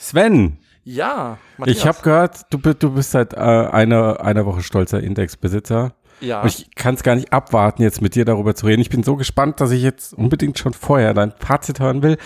[0.00, 5.92] Sven, Ja, ich habe gehört, du, du bist seit äh, einer, einer Woche stolzer Indexbesitzer.
[6.20, 6.40] ja.
[6.40, 8.80] Und ich kann es gar nicht abwarten, jetzt mit dir darüber zu reden.
[8.80, 12.16] Ich bin so gespannt, dass ich jetzt unbedingt schon vorher dein Fazit hören will.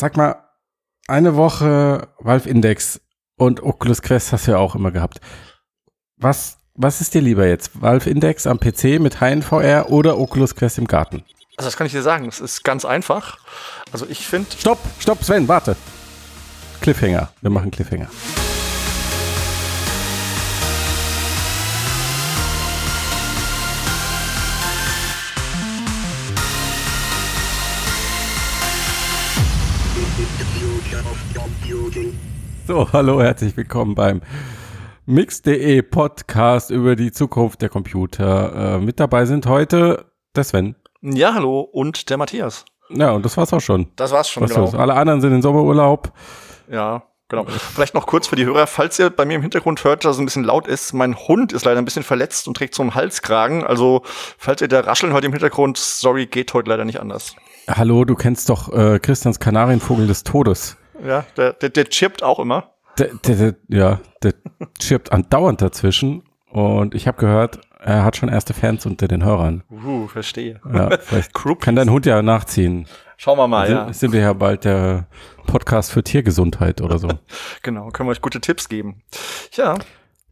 [0.00, 0.36] Sag mal,
[1.06, 3.00] eine Woche Valve Index
[3.36, 5.20] und Oculus Quest hast du ja auch immer gehabt.
[6.16, 7.80] Was, was ist dir lieber jetzt?
[7.80, 11.22] Valve Index am PC mit HNVR oder Oculus Quest im Garten?
[11.58, 13.38] also das kann ich dir sagen, es ist ganz einfach.
[13.92, 15.76] Also ich finde, Stopp, stopp, Sven, warte.
[16.80, 17.28] Cliffhanger.
[17.40, 18.08] Wir machen Cliffhanger.
[32.66, 34.20] So, hallo, herzlich willkommen beim
[35.06, 38.74] Mix.de Podcast über die Zukunft der Computer.
[38.76, 40.74] Äh, mit dabei sind heute der Sven.
[41.00, 42.64] ja, hallo und der Matthias.
[42.90, 43.88] Ja, und das war's auch schon.
[43.96, 44.70] Das war's schon, Was genau.
[44.76, 46.12] Alle anderen sind in Sommerurlaub.
[46.70, 47.44] Ja, genau.
[47.46, 50.20] Vielleicht noch kurz für die Hörer, falls ihr bei mir im Hintergrund hört, dass es
[50.20, 52.94] ein bisschen laut ist, mein Hund ist leider ein bisschen verletzt und trägt so einen
[52.94, 53.64] Halskragen.
[53.64, 54.02] Also,
[54.38, 57.36] falls ihr da rascheln hört im Hintergrund, sorry, geht heute leider nicht anders.
[57.68, 60.76] Hallo, du kennst doch äh, Christians Kanarienvogel des Todes.
[61.04, 62.70] Ja, der, der, der chippt auch immer.
[62.98, 64.34] Der, der, der, ja, der
[64.80, 66.22] chirpt andauernd dazwischen.
[66.50, 69.62] Und ich habe gehört, er hat schon erste Fans unter den Hörern.
[69.70, 70.60] Uh, verstehe.
[70.72, 72.86] Ja, vielleicht kann dein Hund ja nachziehen.
[73.16, 73.92] Schauen wir mal, Sind, ja.
[73.92, 75.06] sind wir ja bald der
[75.46, 77.08] Podcast für Tiergesundheit oder so.
[77.62, 79.02] Genau, können wir euch gute Tipps geben.
[79.52, 79.76] Ja,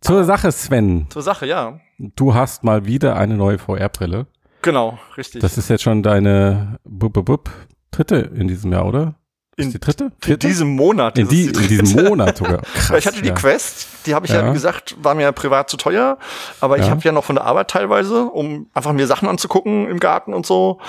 [0.01, 1.07] Zur Sache, Sven.
[1.09, 1.81] zur Sache, ja.
[1.99, 4.27] Du hast mal wieder eine neue VR-Brille.
[4.63, 5.41] Genau, richtig.
[5.41, 7.51] Das ist jetzt schon deine bub, bub, bub,
[7.91, 9.15] dritte in diesem Jahr, oder?
[9.57, 10.05] Ist In- die dritte?
[10.05, 10.47] in Vierte?
[10.49, 11.17] diesem Monat.
[11.19, 12.59] in, die, es in diesem Monat sogar.
[12.75, 13.35] Krass, ich hatte die ja.
[13.35, 14.43] Quest, die habe ich ja.
[14.43, 14.49] Ja.
[14.51, 16.19] wie gesagt, war mir privat zu teuer,
[16.61, 16.91] aber ich Ja.
[16.91, 20.45] habe ja noch von der Arbeit teilweise, um einfach mir Sachen anzugucken im Garten und
[20.45, 20.81] so.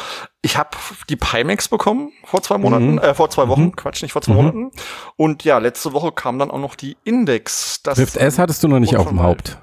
[0.42, 0.70] Ich habe
[1.10, 2.98] die Pimax bekommen vor zwei Monaten, Mhm.
[3.00, 3.76] äh, vor zwei Wochen, Mhm.
[3.76, 4.38] Quatsch, nicht vor zwei Mhm.
[4.38, 4.72] Monaten.
[5.16, 7.82] Und ja, letzte Woche kam dann auch noch die Index.
[7.84, 9.58] Das Rift S hattest du noch nicht auf dem Haupt.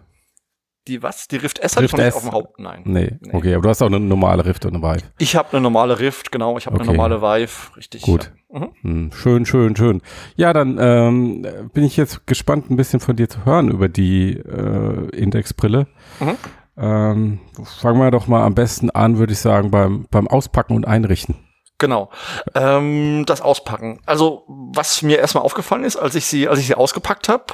[0.89, 1.29] Die was?
[1.29, 2.15] Die Rift S Rift noch nicht S.
[2.17, 2.83] auf dem Haupt, nein.
[2.85, 3.31] Nee, Nee.
[3.35, 5.05] okay, aber du hast auch eine normale Rift und eine Vive.
[5.19, 6.89] Ich habe eine normale Rift, genau, ich habe Okay.
[6.89, 8.03] eine normale Vive, richtig.
[8.03, 8.33] Gut.
[8.53, 8.59] Ja.
[8.61, 8.73] Mhm.
[8.83, 10.03] Hm, schön, schön, schön.
[10.35, 14.33] Ja, dann ähm, bin ich jetzt gespannt, ein bisschen von dir zu hören über die
[14.37, 15.87] äh, Indexbrille.
[16.21, 16.37] Mhm.
[16.77, 20.87] Ähm, fangen wir doch mal am besten an, würde ich sagen, beim, beim Auspacken und
[20.87, 21.37] Einrichten.
[21.79, 22.11] Genau.
[22.55, 24.01] Ähm, das Auspacken.
[24.07, 27.45] Also, was mir erstmal aufgefallen ist, als ich sie, als ich sie ausgepackt habe,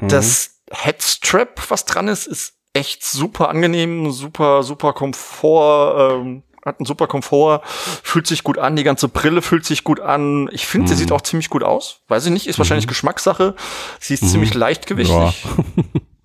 [0.00, 0.08] Mhm.
[0.08, 6.86] das Headstrap, was dran ist, ist echt super angenehm, super, super Komfort, ähm, hat einen
[6.86, 7.60] super Komfort,
[8.02, 10.48] fühlt sich gut an, die ganze Brille fühlt sich gut an.
[10.52, 10.98] Ich finde, sie Mhm.
[10.98, 12.00] sieht auch ziemlich gut aus.
[12.08, 13.54] Weiß ich nicht, ist wahrscheinlich Geschmackssache.
[14.00, 15.44] Sie ist ziemlich leichtgewichtig.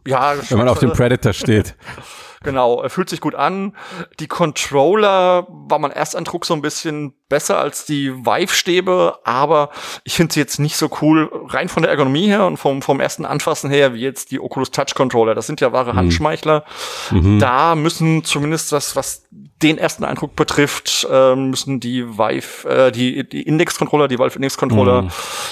[0.08, 0.92] Ja, Wenn man auf dem.
[0.94, 1.76] Predator steht.
[2.44, 3.76] Genau, er fühlt sich gut an.
[4.20, 9.70] Die Controller war mein Ersteindruck so ein bisschen besser als die Vive-Stäbe, aber
[10.04, 13.00] ich finde sie jetzt nicht so cool, rein von der Ergonomie her und vom, vom
[13.00, 15.36] ersten Anfassen her, wie jetzt die Oculus Touch Controller.
[15.36, 16.66] Das sind ja wahre Handschmeichler.
[17.12, 17.40] Mhm.
[17.40, 19.24] Da müssen zumindest das, was
[19.64, 25.10] den ersten Eindruck betrifft, äh, müssen die Vive, äh, die, die Index-Controller, die Valve Index-Controller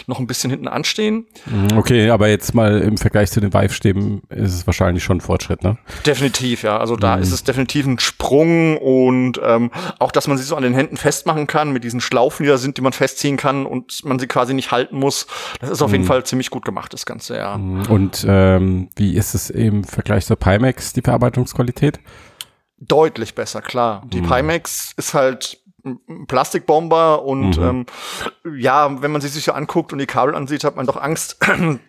[0.08, 1.25] noch ein bisschen hinten anstehen.
[1.46, 5.22] Mhm, Okay, aber jetzt mal im Vergleich zu den Vive-Stäben ist es wahrscheinlich schon ein
[5.22, 5.78] Fortschritt, ne?
[6.06, 6.78] Definitiv, ja.
[6.78, 7.22] Also da Mhm.
[7.24, 10.97] ist es definitiv ein Sprung und ähm, auch, dass man sie so an den Händen
[10.97, 14.28] festmachen kann mit diesen Schlaufen, die da sind, die man festziehen kann und man sie
[14.28, 15.28] quasi nicht halten muss.
[15.62, 15.96] Das ist auf Mhm.
[15.96, 17.56] jeden Fall ziemlich gut gemacht, das Ganze, ja.
[17.90, 22.00] Und ähm, wie ist es im Vergleich zur Pimax, die Verarbeitungsqualität?
[22.79, 24.03] Deutlich besser, klar.
[24.07, 27.63] Die Pimax ist halt ein Plastikbomber und Mhm.
[27.63, 27.85] ähm,
[28.57, 31.38] ja, wenn man sie sich so anguckt und die Kabel ansieht, hat man doch Angst.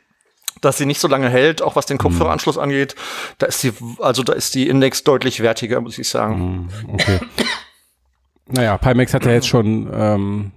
[0.62, 2.94] dass sie nicht so lange hält, auch was den Kopfhöreranschluss angeht.
[3.38, 6.68] Da ist die, also da ist die Index deutlich wertiger, muss ich sagen.
[6.84, 7.18] Mhm, Okay.
[8.46, 10.52] naja, Pimax hat ja jetzt schon ähm,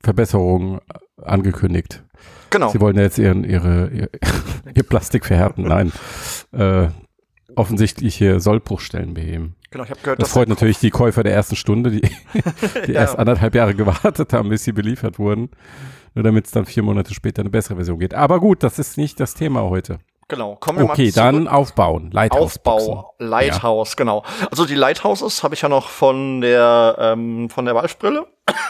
[0.00, 0.80] Verbesserungen
[1.20, 2.04] angekündigt.
[2.50, 2.68] Genau.
[2.70, 4.10] Sie wollen ja jetzt ihren, ihre, ihr,
[4.74, 5.62] ihr Plastik verhärten.
[5.62, 5.92] Nein.
[6.52, 6.88] Äh,
[7.60, 9.54] offensichtliche Sollbruchstellen beheben.
[9.70, 12.00] Genau, ich habe gehört, Das dass freut natürlich die Käufer der ersten Stunde, die,
[12.86, 13.00] die Ja.
[13.02, 15.50] erst anderthalb Jahre gewartet haben, bis sie beliefert wurden.
[16.14, 18.14] Nur damit es dann vier Monate später eine bessere Version geht.
[18.14, 19.98] Aber gut, das ist nicht das Thema heute.
[20.26, 21.14] Genau, kommen wir Okay, mal zurück.
[21.14, 22.10] dann aufbauen.
[22.12, 24.24] Lighthouse Aufbau, Lighthouse, genau.
[24.50, 28.26] Also die Lighthouses habe ich ja noch von der ähm, von der Valve-Brille.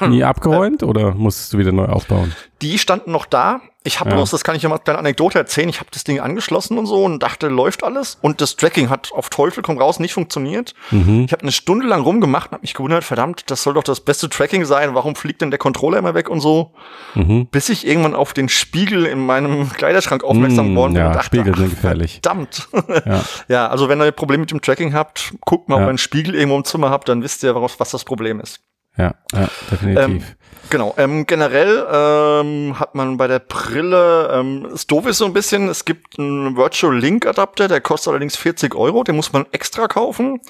[0.09, 2.35] Nie abgeräumt oder musst du wieder neu aufbauen?
[2.63, 3.61] Die standen noch da.
[3.83, 4.17] Ich habe Ja.
[4.17, 5.71] bloß, das kann ich ja mal eine kleine Anekdote erzählen.
[5.71, 8.19] Ich habe das Ding angeschlossen und so und dachte, läuft alles.
[8.21, 10.75] Und das Tracking hat auf Teufel komm raus nicht funktioniert.
[10.91, 11.25] Mhm.
[11.25, 14.01] Ich habe eine Stunde lang rumgemacht und habe mich gewundert, verdammt, das soll doch das
[14.01, 14.95] beste Tracking sein.
[14.95, 16.75] Warum fliegt denn der Controller immer weg und so?
[17.15, 17.47] Mhm.
[17.47, 21.15] Bis ich irgendwann auf den Spiegel in meinem Kleiderschrank aufmerksam Mm, geworden bin ja, und
[21.15, 22.21] dachte, Spiegel sind gefährlich.
[22.23, 22.69] Verdammt.
[23.07, 23.23] Ja.
[23.49, 25.81] Ja, also wenn ihr Probleme mit dem Tracking habt, guckt mal, Ja.
[25.83, 28.61] ob ihr einen Spiegel irgendwo im Zimmer habt, dann wisst ihr, was das Problem ist.
[28.97, 30.05] Ja, ja definitiv.
[30.05, 30.23] Ähm,
[30.71, 30.95] genau.
[30.97, 35.69] Ähm, generell ähm, hat man bei der Brille, ähm, ist doof ist so ein bisschen,
[35.69, 39.89] es gibt einen Virtual Link Adapter, der kostet allerdings 40 Euro, den muss man extra
[39.89, 40.41] kaufen.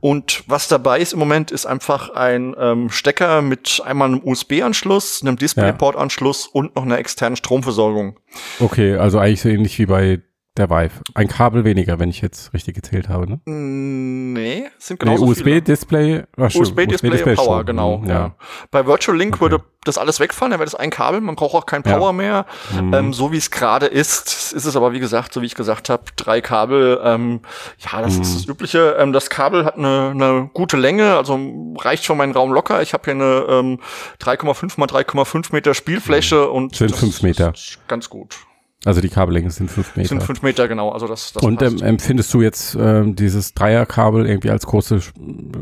[0.00, 5.22] Und was dabei ist im Moment, ist einfach ein ähm, Stecker mit einmal einem USB-Anschluss,
[5.22, 8.18] einem DisplayPort-Anschluss und noch einer externen Stromversorgung.
[8.58, 10.20] Okay, also eigentlich so ähnlich wie bei
[10.58, 11.00] der Vive.
[11.14, 13.40] Ein Kabel weniger, wenn ich jetzt richtig gezählt habe, ne?
[13.46, 16.24] Mm, nee, sind genau nee, USB-Display.
[16.36, 17.66] USB-Display USB Power, schon.
[17.66, 17.98] genau.
[17.98, 18.14] Mhm, ja.
[18.14, 18.34] ja.
[18.70, 19.40] Bei Virtual Link okay.
[19.40, 22.12] würde das alles wegfallen, dann wäre das ein Kabel, man braucht auch kein Power ja.
[22.12, 22.46] mehr.
[22.70, 22.94] Mhm.
[22.94, 25.88] Ähm, so wie es gerade ist, ist es aber wie gesagt, so wie ich gesagt
[25.88, 27.00] habe, drei Kabel.
[27.02, 27.40] Ähm,
[27.78, 28.22] ja, das mhm.
[28.22, 28.96] ist das Übliche.
[28.98, 31.38] Ähm, das Kabel hat eine, eine gute Länge, also
[31.78, 32.82] reicht für meinen Raum locker.
[32.82, 33.80] Ich habe hier eine ähm,
[34.20, 36.52] 3,5 mal 3,5 Meter Spielfläche mhm.
[36.52, 37.54] und sind 5 Meter.
[37.88, 38.36] ganz gut.
[38.84, 40.08] Also die Kabellänge sind fünf Meter.
[40.08, 40.90] Sind fünf Meter, genau.
[40.90, 45.00] Also das, das Und ähm, empfindest du jetzt ähm, dieses Dreierkabel irgendwie als, große,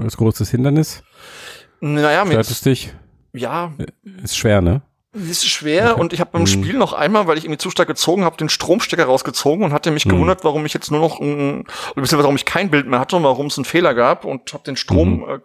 [0.02, 1.02] als großes Hindernis?
[1.80, 2.94] Naja, Stört es dich?
[3.32, 3.72] Ja.
[4.22, 4.82] Ist schwer, ne?
[5.12, 6.00] Das ist schwer okay.
[6.00, 6.46] und ich habe beim mhm.
[6.46, 9.90] Spiel noch einmal, weil ich irgendwie zu stark gezogen habe, den Stromstecker rausgezogen und hatte
[9.90, 10.10] mich mhm.
[10.10, 11.66] gewundert, warum ich jetzt nur noch ein, oder
[11.96, 14.62] beziehungsweise warum ich kein Bild mehr hatte und warum es einen Fehler gab und habe
[14.62, 15.42] den Stromstecker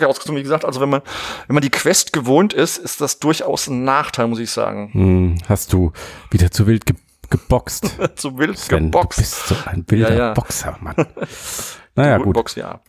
[0.00, 0.04] mhm.
[0.04, 0.36] rausgezogen.
[0.36, 1.00] Wie gesagt, also wenn man
[1.46, 4.90] wenn man die Quest gewohnt ist, ist das durchaus ein Nachteil, muss ich sagen.
[4.92, 5.38] Mhm.
[5.48, 5.92] Hast du
[6.30, 6.96] wieder zu wild ge
[7.30, 7.96] geboxt?
[8.16, 9.18] zu wild Sven, geboxt.
[9.18, 10.32] Du bist so ein wilder ja, ja.
[10.34, 10.96] Boxer, Mann.
[11.94, 12.34] naja, gut.
[12.34, 12.80] Box, ja.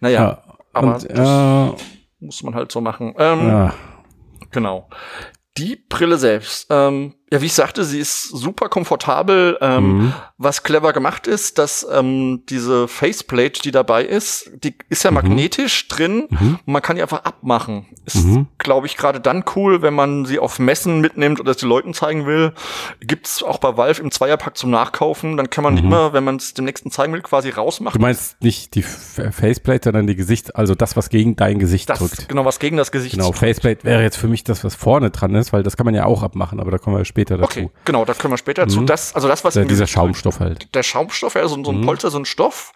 [0.00, 0.42] Naja, ja,
[0.72, 1.84] aber und, äh,
[2.20, 3.14] muss man halt so machen.
[3.18, 3.74] Ähm, ja.
[4.50, 4.88] Genau.
[5.58, 9.58] Die Brille selbst, ähm, ja, wie ich sagte, sie ist super komfortabel.
[9.60, 10.12] Ähm, mhm.
[10.38, 15.16] Was clever gemacht ist, dass ähm, diese Faceplate, die dabei ist, die ist ja mhm.
[15.16, 16.58] magnetisch drin mhm.
[16.64, 17.86] und man kann die einfach abmachen.
[18.06, 18.46] Ist, mhm.
[18.56, 21.92] glaube ich, gerade dann cool, wenn man sie auf Messen mitnimmt oder es den Leuten
[21.92, 22.52] zeigen will.
[23.00, 25.36] Gibt's auch bei Valve im Zweierpack zum Nachkaufen.
[25.36, 25.80] Dann kann man mhm.
[25.80, 27.98] immer, wenn man es dem nächsten zeigen will, quasi rausmachen.
[27.98, 31.98] Du meinst nicht die Faceplate, sondern die Gesicht, also das, was gegen dein Gesicht das,
[31.98, 32.28] drückt.
[32.28, 33.40] Genau, was gegen das Gesicht Genau, drückt.
[33.40, 36.06] Faceplate wäre jetzt für mich das, was vorne dran ist, weil das kann man ja
[36.06, 37.60] auch abmachen, aber da kommen wir später später dazu.
[37.60, 38.70] Okay, genau, da können wir später mhm.
[38.70, 38.80] zu.
[38.82, 40.72] Das, also das, was der, dieser Schaumstoff halt.
[40.74, 41.86] Der Schaumstoff, ja, so, so ein mhm.
[41.86, 42.72] Polster, so ein Stoff.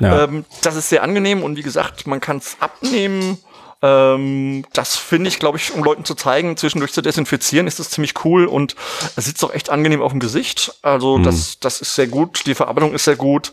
[0.00, 0.24] Ja.
[0.24, 3.38] Ähm, das ist sehr angenehm und wie gesagt, man kann es abnehmen.
[3.84, 7.90] Ähm, das finde ich, glaube ich, um Leuten zu zeigen, zwischendurch zu desinfizieren, ist das
[7.90, 8.76] ziemlich cool und
[9.14, 10.74] es sitzt auch echt angenehm auf dem Gesicht.
[10.80, 11.24] Also mhm.
[11.24, 12.46] das, das ist sehr gut.
[12.46, 13.52] Die Verarbeitung ist sehr gut.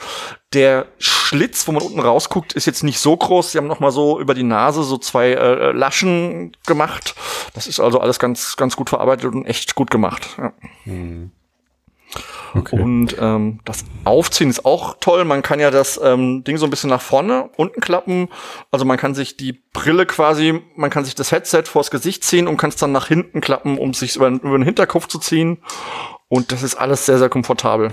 [0.53, 3.51] Der Schlitz, wo man unten rausguckt, ist jetzt nicht so groß.
[3.51, 7.13] Sie haben noch mal so über die Nase so zwei äh, Laschen gemacht.
[7.53, 10.29] Das ist also alles ganz, ganz gut verarbeitet und echt gut gemacht.
[10.37, 10.53] Ja.
[10.85, 11.31] Mhm.
[12.53, 12.79] Okay.
[12.79, 15.23] Und ähm, das Aufziehen ist auch toll.
[15.25, 18.27] Man kann ja das ähm, Ding so ein bisschen nach vorne, unten klappen.
[18.71, 22.47] Also man kann sich die Brille quasi, man kann sich das Headset vors Gesicht ziehen
[22.47, 25.59] und kann es dann nach hinten klappen, um sich über, über den Hinterkopf zu ziehen.
[26.27, 27.91] Und das ist alles sehr, sehr komfortabel.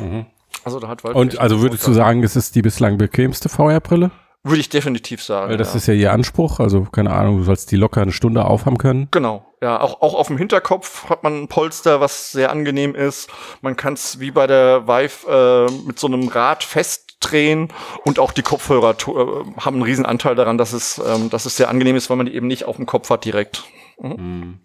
[0.00, 0.26] Mhm.
[0.64, 4.10] Also da hat Wald Und also würdest du sagen, es ist die bislang bequemste VR-Brille?
[4.46, 5.50] Würde ich definitiv sagen.
[5.50, 5.76] Weil das ja.
[5.78, 9.08] ist ja ihr Anspruch, also keine Ahnung, du sollst die locker eine Stunde aufhaben können.
[9.10, 13.28] Genau, ja, auch, auch auf dem Hinterkopf hat man ein Polster, was sehr angenehm ist.
[13.60, 17.72] Man kann es wie bei der Vive äh, mit so einem Rad festdrehen
[18.04, 21.56] und auch die Kopfhörer äh, haben einen riesen Anteil daran, dass es, ähm, dass es
[21.56, 23.64] sehr angenehm ist, weil man die eben nicht auf dem Kopf hat direkt.
[23.98, 24.10] Mhm.
[24.10, 24.60] Mhm.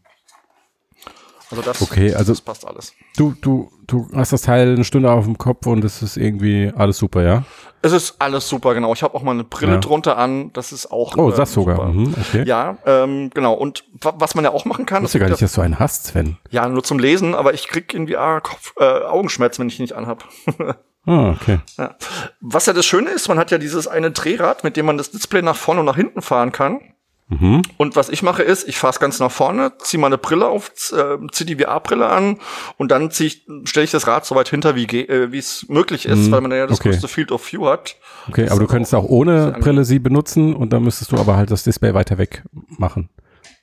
[1.52, 2.94] Also das, okay, also das passt alles.
[3.18, 6.72] Du, du, du hast das Teil eine Stunde auf dem Kopf und es ist irgendwie
[6.76, 7.44] alles super, ja?
[7.82, 8.94] Es ist alles super, genau.
[8.94, 9.80] Ich habe auch mal eine Brille ja.
[9.80, 10.54] drunter an.
[10.54, 11.18] Das ist auch.
[11.18, 11.88] Oh, das äh, sogar.
[11.88, 12.44] Mhm, okay.
[12.46, 13.54] Ja, ähm, genau.
[13.54, 15.00] Und was man ja auch machen kann.
[15.00, 16.38] Ich wusste gar nicht, dass du einen hast, Sven.
[16.52, 19.84] Ja, nur zum Lesen, aber ich krieg irgendwie ah, Kopf, äh, Augenschmerzen, wenn ich ihn
[19.84, 20.24] nicht anhab.
[21.06, 21.60] ah, okay.
[21.78, 21.96] Ja.
[22.40, 25.12] Was ja das Schöne ist, man hat ja dieses eine Drehrad, mit dem man das
[25.12, 26.82] Display nach vorne und nach hinten fahren kann.
[27.32, 27.62] Mhm.
[27.78, 30.70] Und was ich mache ist, ich fahre es ganz nach vorne, ziehe meine Brille auf,
[30.92, 32.38] äh, ziehe die VR-Brille an
[32.78, 36.32] und dann stelle ich das Rad so weit hinter, wie äh, es möglich ist, mhm.
[36.32, 36.90] weil man ja das okay.
[36.90, 37.96] größte Field of View hat.
[38.28, 41.52] Okay, aber du könntest auch ohne Brille sie benutzen und dann müsstest du aber halt
[41.52, 42.44] das Display weiter weg
[42.78, 43.10] machen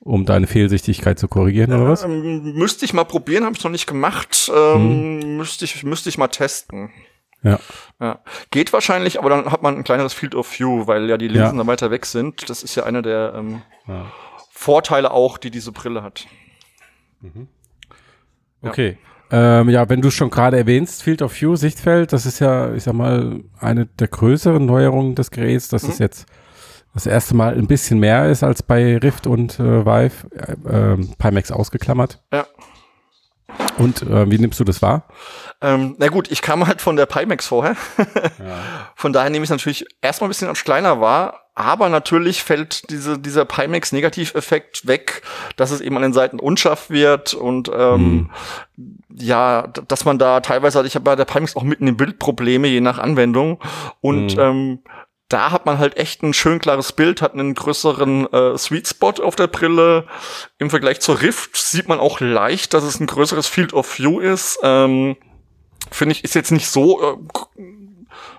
[0.01, 2.05] um deine Fehlsichtigkeit zu korrigieren, oder was?
[2.05, 4.51] Ähm, müsste ich mal probieren, habe ich noch nicht gemacht.
[4.55, 5.37] Ähm, mhm.
[5.37, 6.91] Müsste ich, müsste ich mal testen.
[7.43, 7.59] Ja.
[8.01, 8.19] ja.
[8.51, 11.57] Geht wahrscheinlich, aber dann hat man ein kleineres Field of View, weil ja die Linsen
[11.57, 11.59] ja.
[11.59, 12.49] dann weiter weg sind.
[12.51, 14.07] Das ist ja einer der ähm, ja.
[14.51, 16.27] Vorteile auch, die diese Brille hat.
[17.21, 17.49] Mhm.
[18.63, 18.99] Okay.
[19.31, 19.61] Ja.
[19.61, 22.85] Ähm, ja, wenn du schon gerade erwähnst, Field of View, Sichtfeld, das ist ja, ich
[22.85, 25.91] sag mal, eine der größeren Neuerungen des Geräts, dass mhm.
[25.91, 26.27] es jetzt
[26.95, 31.07] das erste Mal ein bisschen mehr ist als bei Rift und äh, Vive, äh, äh,
[31.19, 32.23] Pimax ausgeklammert.
[32.33, 32.47] Ja.
[33.79, 35.05] Und äh, wie nimmst du das wahr?
[35.61, 37.77] Ähm, na gut, ich kam halt von der Pimax vorher.
[37.99, 38.59] ja.
[38.97, 42.91] Von daher nehme ich es natürlich erstmal ein bisschen als kleiner wahr, aber natürlich fällt
[42.91, 45.23] diese, dieser Pimax Negativeffekt weg,
[45.57, 48.31] dass es eben an den Seiten unscharf wird und ähm,
[48.77, 49.01] hm.
[49.13, 52.69] ja, dass man da teilweise, ich habe bei der Pimax auch mitten im Bild Probleme,
[52.69, 53.61] je nach Anwendung.
[54.01, 54.39] Und hm.
[54.39, 54.79] ähm,
[55.29, 59.13] da hat man halt echt ein schön klares Bild, hat einen größeren äh, Sweet Spot
[59.23, 60.07] auf der Brille.
[60.59, 64.21] Im Vergleich zur Rift sieht man auch leicht, dass es ein größeres Field of View
[64.21, 64.59] ist.
[64.63, 65.17] Ähm,
[65.91, 67.17] Finde ich, ist jetzt nicht so äh,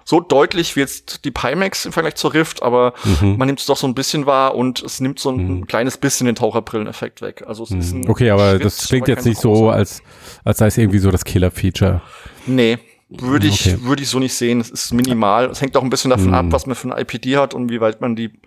[0.04, 3.38] so deutlich wie jetzt die Pimax im Vergleich zur Rift, aber mhm.
[3.38, 5.68] man nimmt es doch so ein bisschen wahr und es nimmt so ein mhm.
[5.68, 7.44] kleines bisschen den Taucherbrilleneffekt weg.
[7.46, 8.10] Also es ist ein mhm.
[8.10, 10.02] Okay, aber Schritt, das klingt jetzt nicht so, als,
[10.44, 12.02] als sei es irgendwie so das Killer-Feature.
[12.48, 13.84] Nee, würde ich, okay.
[13.84, 14.62] würde ich so nicht sehen.
[14.62, 15.50] Es ist minimal.
[15.50, 16.36] Es hängt auch ein bisschen davon mm.
[16.36, 18.40] ab, was man für ein IPD hat und wie weit man die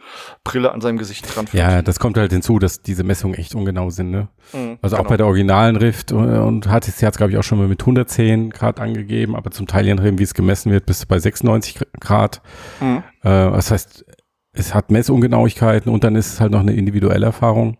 [0.45, 1.61] Brille an seinem Gesicht dran führt.
[1.61, 4.28] Ja, das kommt halt hinzu, dass diese Messungen echt ungenau sind, ne?
[4.52, 5.04] Mm, also genau.
[5.04, 7.66] auch bei der originalen Rift und, und HTC hat es, glaube ich, auch schon mal
[7.66, 11.07] mit 110 Grad angegeben, aber zum Teil je nachdem, wie es gemessen wird, bist du
[11.09, 12.40] bei 96 Grad.
[12.81, 12.99] Mm.
[12.99, 14.04] Äh, das heißt,
[14.52, 17.78] es hat Messungenauigkeiten und dann ist es halt noch eine individuelle Erfahrung.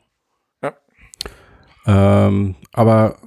[0.63, 0.73] Ja.
[1.87, 3.19] Ähm, aber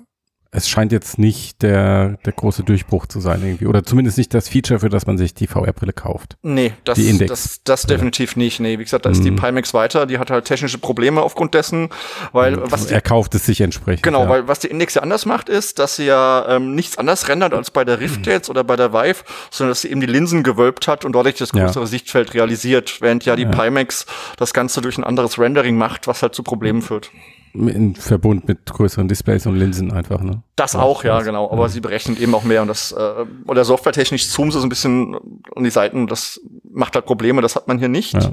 [0.56, 3.66] es scheint jetzt nicht der, der große Durchbruch zu sein irgendwie.
[3.66, 6.38] Oder zumindest nicht das Feature, für das man sich die VR-Brille kauft.
[6.44, 7.30] Nee, das, die Index.
[7.30, 8.62] das, das definitiv nicht.
[8.62, 9.24] Nee, wie gesagt, da ist mm.
[9.24, 9.36] die mhm.
[9.36, 11.90] Pimax weiter, die hat halt technische Probleme aufgrund dessen,
[12.32, 12.72] weil mm.
[12.72, 14.04] was die, Er kauft es sich entsprechend.
[14.04, 14.30] Genau, ja.
[14.30, 17.54] weil was die Index ja anders macht, ist, dass sie ja ähm, nichts anders rendert
[17.54, 20.42] als bei der Rift jetzt oder bei der Vive, sondern dass sie eben die Linsen
[20.42, 21.88] gewölbt hat und dadurch das größere ja.
[21.88, 23.50] Sichtfeld realisiert, während ja die ja.
[23.50, 24.06] Pimax
[24.38, 27.12] das Ganze durch ein anderes Rendering macht, was halt zu Problemen führt
[27.56, 30.44] in Verbund mit größeren Displays und Linsen einfach, ne?
[30.56, 31.50] Das auch, ja, genau.
[31.52, 31.70] Aber ja.
[31.70, 35.16] sie berechnen eben auch mehr und das, äh, oder softwaretechnisch zoomen sie so ein bisschen
[35.56, 36.08] an die Seiten.
[36.08, 38.14] Das macht halt Probleme, das hat man hier nicht.
[38.14, 38.32] Ja.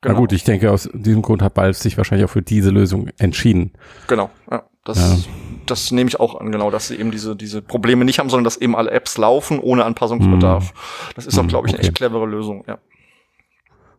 [0.00, 0.14] Genau.
[0.14, 3.08] Na gut, ich denke, aus diesem Grund hat Valve sich wahrscheinlich auch für diese Lösung
[3.18, 3.72] entschieden.
[4.06, 4.64] Genau, ja.
[4.84, 5.32] Das, ja.
[5.64, 8.44] das nehme ich auch an, genau, dass sie eben diese, diese Probleme nicht haben, sondern
[8.44, 10.72] dass eben alle Apps laufen ohne Anpassungsbedarf.
[10.72, 10.76] Mm.
[11.16, 12.78] Das ist auch, glaube ich, eine echt clevere Lösung, ja.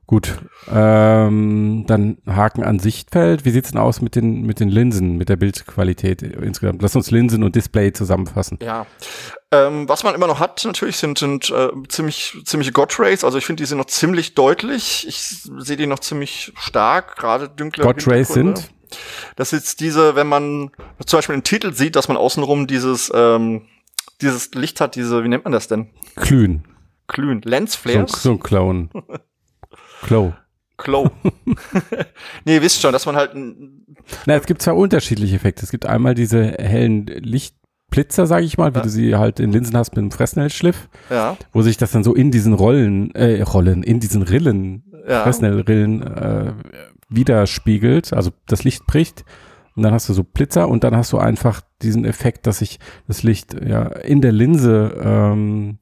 [0.07, 0.37] Gut,
[0.71, 3.43] ähm, dann Haken an Sichtfeld.
[3.43, 6.83] Wie sieht's denn aus mit den, mit den Linsen, mit der Bildqualität insgesamt?
[6.83, 8.59] Lass uns Linsen und Display zusammenfassen.
[8.61, 8.85] Ja,
[9.51, 13.23] ähm, was man immer noch hat natürlich sind, sind äh, ziemlich ziemliche God Rays.
[13.23, 15.07] Also ich finde, die sind noch ziemlich deutlich.
[15.07, 15.21] Ich
[15.57, 18.69] sehe die noch ziemlich stark, gerade dunkle God Rays sind?
[19.35, 20.69] Das ist diese, wenn man
[21.03, 23.63] zum Beispiel den Titel sieht, dass man außenrum dieses ähm,
[24.21, 25.89] dieses Licht hat, diese, wie nennt man das denn?
[26.15, 26.63] Glühen.
[27.07, 27.41] Glühen.
[27.41, 28.11] Lensflares?
[28.11, 28.89] So, so ein Clown.
[30.05, 30.33] Glow.
[30.77, 31.09] Glow.
[32.45, 33.31] nee, ihr wisst schon, dass man halt.
[34.25, 35.63] Na, es gibt zwei unterschiedliche Effekte.
[35.63, 38.83] Es gibt einmal diese hellen Lichtblitzer, sage ich mal, wie ja.
[38.83, 40.89] du sie halt in Linsen hast mit dem Fresnel-Schliff.
[41.09, 41.37] Ja.
[41.53, 45.23] Wo sich das dann so in diesen Rollen, äh, Rollen, in diesen Rillen, ja.
[45.23, 46.53] Fresnel-Rillen äh,
[47.09, 49.23] widerspiegelt, also das Licht bricht.
[49.75, 52.79] Und dann hast du so Blitzer und dann hast du einfach diesen Effekt, dass sich
[53.07, 55.79] das Licht ja in der Linse ähm,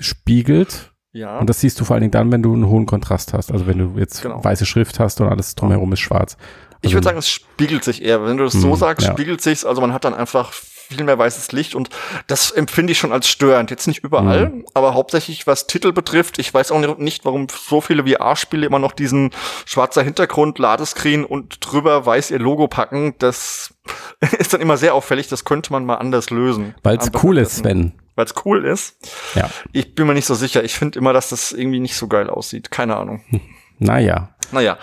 [0.00, 1.38] spiegelt ja.
[1.38, 3.50] Und das siehst du vor allen Dingen dann, wenn du einen hohen Kontrast hast.
[3.50, 4.44] Also wenn du jetzt genau.
[4.44, 6.36] weiße Schrift hast und alles drumherum ist schwarz.
[6.36, 8.22] Also ich würde sagen, es spiegelt sich eher.
[8.24, 9.12] Wenn du das so hm, sagst, ja.
[9.12, 9.64] spiegelt sich's.
[9.64, 10.52] Also man hat dann einfach
[10.88, 11.90] viel mehr weißes Licht und
[12.26, 13.70] das empfinde ich schon als störend.
[13.70, 14.66] Jetzt nicht überall, mhm.
[14.74, 16.38] aber hauptsächlich was Titel betrifft.
[16.38, 19.30] Ich weiß auch nicht, warum so viele VR-Spiele immer noch diesen
[19.64, 23.14] schwarzer Hintergrund, Ladescreen und drüber weiß ihr Logo packen.
[23.18, 23.74] Das
[24.38, 25.28] ist dann immer sehr auffällig.
[25.28, 26.74] Das könnte man mal anders lösen.
[26.82, 28.96] Weil es cool ist, Sven weil es cool ist.
[29.34, 29.48] Ja.
[29.72, 30.64] Ich bin mir nicht so sicher.
[30.64, 32.70] Ich finde immer, dass das irgendwie nicht so geil aussieht.
[32.70, 33.22] Keine Ahnung.
[33.78, 34.30] Naja.
[34.52, 34.78] Naja,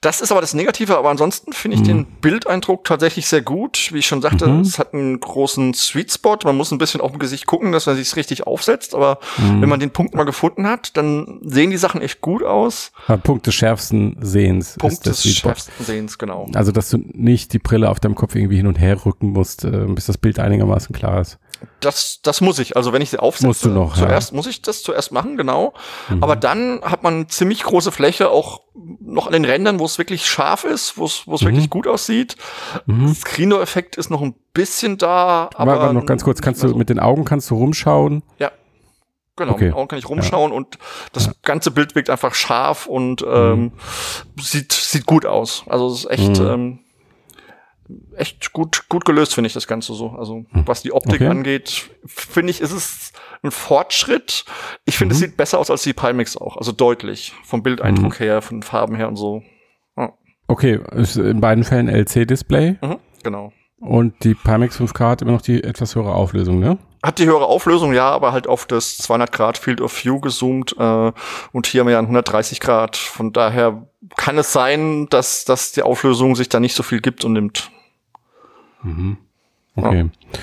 [0.00, 1.86] das ist aber das Negative, aber ansonsten finde ich mhm.
[1.86, 3.90] den Bildeindruck tatsächlich sehr gut.
[3.92, 4.60] Wie ich schon sagte, mhm.
[4.60, 6.38] es hat einen großen Sweet Spot.
[6.44, 9.62] Man muss ein bisschen auf dem Gesicht gucken, dass man sich richtig aufsetzt, aber mhm.
[9.62, 12.92] wenn man den Punkt mal gefunden hat, dann sehen die Sachen echt gut aus.
[13.08, 14.76] Ja, Punkt des schärfsten Sehens.
[14.78, 16.48] Punkt des schärfsten Sehens, genau.
[16.54, 19.64] Also, dass du nicht die Brille auf deinem Kopf irgendwie hin und her rücken musst,
[19.64, 21.38] äh, bis das Bild einigermaßen klar ist.
[21.80, 22.76] Das, das muss ich.
[22.76, 24.36] Also wenn ich sie aufsetze, Musst du noch, zuerst ja.
[24.36, 25.74] muss ich das zuerst machen, genau.
[26.08, 26.22] Mhm.
[26.22, 28.62] Aber dann hat man ziemlich große Fläche auch
[29.00, 31.46] noch an den Rändern, wo es wirklich scharf ist, wo es wo es mhm.
[31.46, 32.36] wirklich gut aussieht.
[32.86, 33.14] Mhm.
[33.14, 36.98] Screen-Effekt ist noch ein bisschen da, aber, aber noch ganz kurz, kannst du mit den
[36.98, 38.22] Augen kannst du rumschauen?
[38.38, 38.50] Ja.
[39.36, 39.64] Genau, okay.
[39.64, 40.56] mit den Augen kann ich rumschauen ja.
[40.56, 40.78] und
[41.12, 41.32] das ja.
[41.42, 43.72] ganze Bild wirkt einfach scharf und ähm, mhm.
[44.40, 45.64] sieht sieht gut aus.
[45.66, 46.46] Also es ist echt mhm.
[46.46, 46.78] ähm,
[48.16, 50.10] echt gut, gut gelöst, finde ich das Ganze so.
[50.10, 50.66] Also, hm.
[50.66, 51.28] was die Optik okay.
[51.28, 54.44] angeht, finde ich, ist es ein Fortschritt.
[54.84, 55.16] Ich finde, mhm.
[55.16, 56.56] es sieht besser aus als die Pimax auch.
[56.56, 57.32] Also deutlich.
[57.44, 58.24] Vom Bildeindruck mhm.
[58.24, 59.42] her, von Farben her und so.
[59.96, 60.12] Ja.
[60.48, 62.76] Okay, ist in beiden Fällen LC-Display.
[62.80, 63.52] Mhm, genau.
[63.80, 66.78] Und die Pimax 5K hat immer noch die etwas höhere Auflösung, ne?
[67.02, 70.74] Hat die höhere Auflösung, ja, aber halt auf das 200 Grad Field of View gezoomt
[70.78, 71.12] äh,
[71.52, 72.96] und hier haben wir ja 130 Grad.
[72.96, 73.86] Von daher
[74.16, 77.70] kann es sein, dass, dass die Auflösung sich da nicht so viel gibt und nimmt.
[78.84, 79.16] Mhm.
[79.76, 79.98] Okay.
[79.98, 80.38] Ja.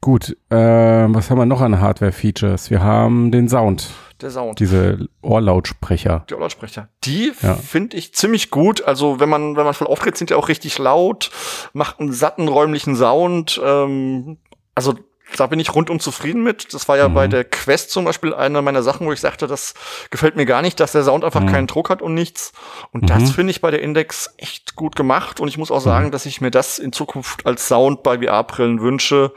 [0.00, 2.70] Gut, äh, was haben wir noch an Hardware-Features?
[2.70, 3.90] Wir haben den Sound.
[4.20, 4.58] Der Sound.
[4.58, 6.24] Diese Ohrlautsprecher.
[6.28, 6.88] Die Ohrlautsprecher.
[7.04, 7.54] Die ja.
[7.54, 8.82] finde ich ziemlich gut.
[8.82, 11.30] Also wenn man, wenn man voll auftritt, sind die auch richtig laut,
[11.72, 13.60] macht einen satten räumlichen Sound.
[13.64, 14.38] Ähm,
[14.74, 14.94] also
[15.36, 16.72] da bin ich rundum zufrieden mit.
[16.74, 17.14] Das war ja mhm.
[17.14, 19.74] bei der Quest zum Beispiel eine meiner Sachen, wo ich sagte, das
[20.10, 21.48] gefällt mir gar nicht, dass der Sound einfach mhm.
[21.48, 22.52] keinen Druck hat und nichts.
[22.92, 23.06] Und mhm.
[23.06, 25.40] das finde ich bei der Index echt gut gemacht.
[25.40, 26.10] Und ich muss auch sagen, mhm.
[26.10, 29.32] dass ich mir das in Zukunft als Sound bei VR-Brillen wünsche.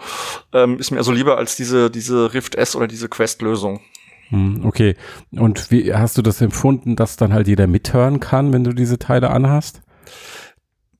[0.54, 3.82] Ähm, ist mir also lieber als diese, diese Rift S oder diese Quest-Lösung.
[4.30, 4.96] Mhm, okay.
[5.32, 9.00] Und wie hast du das empfunden, dass dann halt jeder mithören kann, wenn du diese
[9.00, 9.82] Teile anhast?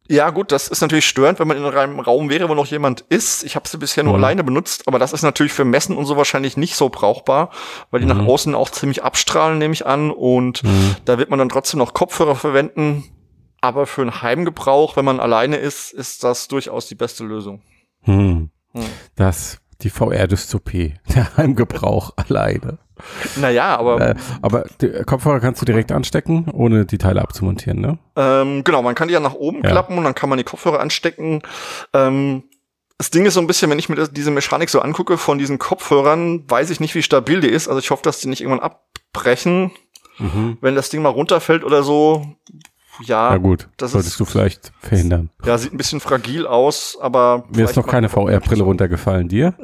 [0.08, 3.02] Ja, gut, das ist natürlich störend, wenn man in einem Raum wäre, wo noch jemand
[3.02, 3.44] ist.
[3.44, 4.24] Ich habe sie bisher nur mhm.
[4.24, 7.50] alleine benutzt, aber das ist natürlich für Messen und so wahrscheinlich nicht so brauchbar,
[7.90, 8.18] weil die mhm.
[8.18, 10.12] nach außen auch ziemlich abstrahlen, nehme ich an.
[10.12, 10.96] Und mhm.
[11.06, 13.04] da wird man dann trotzdem noch Kopfhörer verwenden.
[13.62, 17.64] Aber für einen Heimgebrauch, wenn man alleine ist, ist das durchaus die beste Lösung.
[18.02, 18.52] Hm.
[18.74, 18.84] Hm.
[19.16, 22.80] Das die VR-Dystopie, der Heimgebrauch alleine.
[23.36, 24.02] Naja, aber.
[24.02, 27.98] Äh, aber die Kopfhörer kannst du direkt anstecken, ohne die Teile abzumontieren, ne?
[28.16, 29.70] Ähm, genau, man kann die ja nach oben ja.
[29.70, 31.42] klappen und dann kann man die Kopfhörer anstecken.
[31.94, 32.44] Ähm,
[32.98, 35.60] das Ding ist so ein bisschen, wenn ich mir diese Mechanik so angucke von diesen
[35.60, 37.68] Kopfhörern, weiß ich nicht, wie stabil die ist.
[37.68, 39.72] Also ich hoffe, dass die nicht irgendwann abbrechen.
[40.18, 40.58] Mhm.
[40.62, 42.26] Wenn das Ding mal runterfällt oder so,
[43.04, 43.32] ja.
[43.32, 45.30] Ja gut, das solltest ist, du vielleicht verhindern.
[45.46, 47.46] Ja, sieht ein bisschen fragil aus, aber.
[47.50, 49.54] Mir ist noch keine VR-Brille runtergefallen, dir?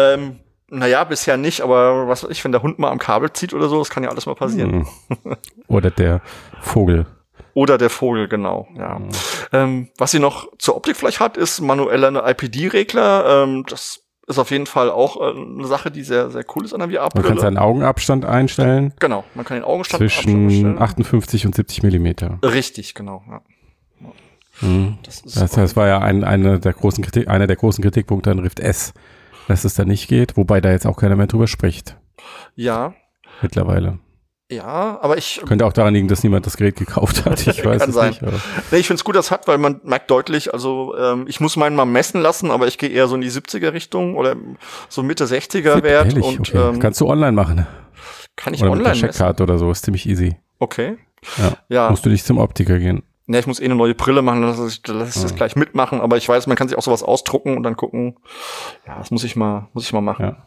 [0.00, 0.38] Ähm,
[0.68, 3.68] naja, bisher nicht, aber was weiß ich, wenn der Hund mal am Kabel zieht oder
[3.68, 4.86] so, das kann ja alles mal passieren.
[5.08, 5.36] Hm.
[5.66, 6.20] Oder der
[6.60, 7.06] Vogel.
[7.54, 9.00] Oder der Vogel, genau, ja.
[9.00, 9.08] Mhm.
[9.52, 13.42] Ähm, was sie noch zur Optik vielleicht hat, ist manueller IPD-Regler.
[13.42, 16.74] Ähm, das ist auf jeden Fall auch äh, eine Sache, die sehr, sehr cool ist
[16.74, 17.24] an der VR-Brille.
[17.24, 18.92] Man kann seinen Augenabstand einstellen.
[19.00, 22.38] Genau, man kann den Augenstand zwischen 58 und 70 Millimeter.
[22.42, 23.22] Richtig, genau.
[23.28, 23.40] Ja.
[24.60, 24.98] Mhm.
[25.02, 28.38] Das, das, das, war ja ein, eine der großen Kritik, einer der großen Kritikpunkte an
[28.40, 28.92] Rift S,
[29.46, 31.96] dass es da nicht geht, wobei da jetzt auch keiner mehr drüber spricht.
[32.54, 32.94] Ja.
[33.40, 33.98] Mittlerweile.
[34.50, 35.42] Ja, aber ich.
[35.46, 37.46] Könnte auch daran liegen, dass niemand das Gerät gekauft hat.
[37.46, 38.10] Ich weiß Kann es sein.
[38.10, 38.22] nicht.
[38.22, 38.40] Aber.
[38.70, 41.40] Nee, ich finde es gut, dass es hat, weil man merkt deutlich, also ähm, ich
[41.40, 44.36] muss meinen mal messen lassen, aber ich gehe eher so in die 70er Richtung oder
[44.88, 46.06] so Mitte 60er Wert.
[46.06, 46.24] Ehrlich?
[46.24, 46.70] Und, okay.
[46.70, 47.66] ähm, Kannst du online machen.
[48.36, 50.36] Kann ich oder online mit der Checkkarte oder so, ist ziemlich easy.
[50.58, 50.96] Okay.
[51.36, 51.52] Ja.
[51.68, 51.90] ja.
[51.90, 53.02] Musst du nicht zum Optiker gehen.
[53.26, 55.36] Ne, ich muss eh eine neue Brille machen, lass ich, lass ich das ah.
[55.36, 58.16] gleich mitmachen, aber ich weiß, man kann sich auch sowas ausdrucken und dann gucken.
[58.86, 60.24] Ja, das muss ich mal, muss ich mal machen.
[60.24, 60.46] Ja.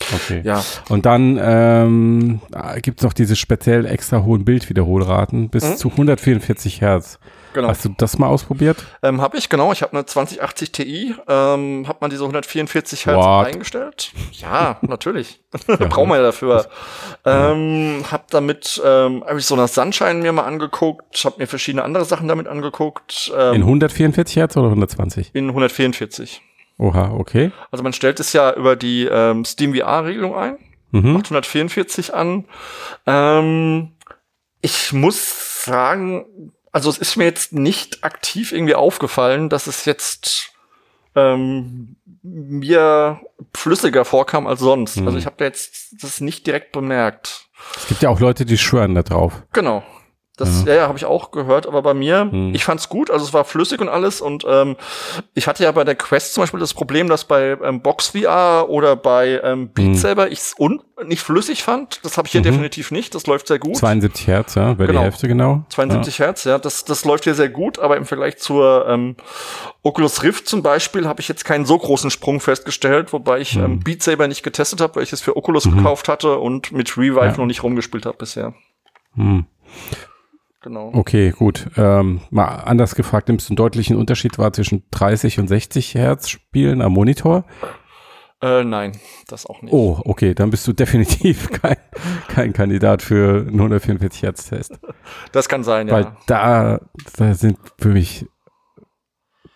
[0.00, 0.42] Okay.
[0.44, 0.62] Ja.
[0.88, 2.40] Und dann ähm,
[2.82, 5.76] gibt es noch diese speziell extra hohen Bildwiederholraten bis mhm.
[5.76, 7.18] zu 144 Hertz.
[7.56, 7.68] Genau.
[7.68, 8.76] Hast du das mal ausprobiert?
[9.02, 9.72] Ähm, habe ich, genau.
[9.72, 11.14] Ich habe eine 2080 Ti.
[11.26, 13.46] Ähm, hat man diese 144 Hertz What?
[13.46, 14.12] eingestellt?
[14.32, 15.40] Ja, natürlich.
[15.66, 15.76] ja.
[15.88, 16.66] Brauchen wir ja dafür.
[17.24, 21.82] Ähm, hab damit, ähm, habe ich so eine Sunshine mir mal angeguckt, habe mir verschiedene
[21.82, 23.32] andere Sachen damit angeguckt.
[23.34, 25.30] Ähm, in 144 Hertz oder 120?
[25.32, 26.42] In 144.
[26.78, 27.52] Oha, okay.
[27.70, 30.58] Also man stellt es ja über die ähm, Steam VR-Regelung ein,
[30.90, 31.12] mhm.
[31.12, 32.44] macht 144 an.
[33.06, 33.92] Ähm,
[34.60, 40.52] ich muss sagen, also es ist mir jetzt nicht aktiv irgendwie aufgefallen, dass es jetzt
[41.14, 43.20] ähm, mir
[43.54, 45.00] flüssiger vorkam als sonst.
[45.00, 45.06] Mhm.
[45.06, 47.48] Also ich habe jetzt das nicht direkt bemerkt.
[47.76, 49.42] Es gibt ja auch Leute, die schwören da drauf.
[49.52, 49.82] Genau.
[50.36, 52.54] Das ja, ja habe ich auch gehört, aber bei mir, hm.
[52.54, 54.76] ich fand's gut, also es war flüssig und alles und ähm,
[55.32, 58.68] ich hatte ja bei der Quest zum Beispiel das Problem, dass bei ähm, Box VR
[58.68, 59.94] oder bei ähm, Beat hm.
[59.94, 62.00] Saber ich's un nicht flüssig fand.
[62.04, 62.44] Das habe ich hier mhm.
[62.44, 63.14] definitiv nicht.
[63.14, 63.76] Das läuft sehr gut.
[63.76, 65.00] 72 Hertz, ja, bei genau.
[65.00, 65.64] die Hälfte genau.
[65.68, 66.24] 72 ja.
[66.26, 69.16] Hertz, ja, das das läuft hier sehr gut, aber im Vergleich zur ähm,
[69.82, 73.64] Oculus Rift zum Beispiel habe ich jetzt keinen so großen Sprung festgestellt, wobei ich hm.
[73.64, 75.78] ähm, Beat Saber nicht getestet habe, weil ich es für Oculus mhm.
[75.78, 77.36] gekauft hatte und mit Revive ja.
[77.36, 78.54] noch nicht rumgespielt habe bisher.
[79.14, 79.46] Hm.
[80.66, 80.90] Genau.
[80.92, 81.70] Okay, gut.
[81.76, 86.28] Ähm, mal anders gefragt, nimmst du einen deutlichen Unterschied wahr zwischen 30 und 60 Hertz
[86.28, 87.44] Spielen am Monitor?
[88.42, 88.98] Äh, nein,
[89.28, 89.72] das auch nicht.
[89.72, 91.76] Oh, okay, dann bist du definitiv kein,
[92.26, 94.80] kein Kandidat für einen 144 Hertz Test.
[95.30, 95.94] Das kann sein, ja.
[95.94, 96.80] Weil da,
[97.16, 98.26] da sind für mich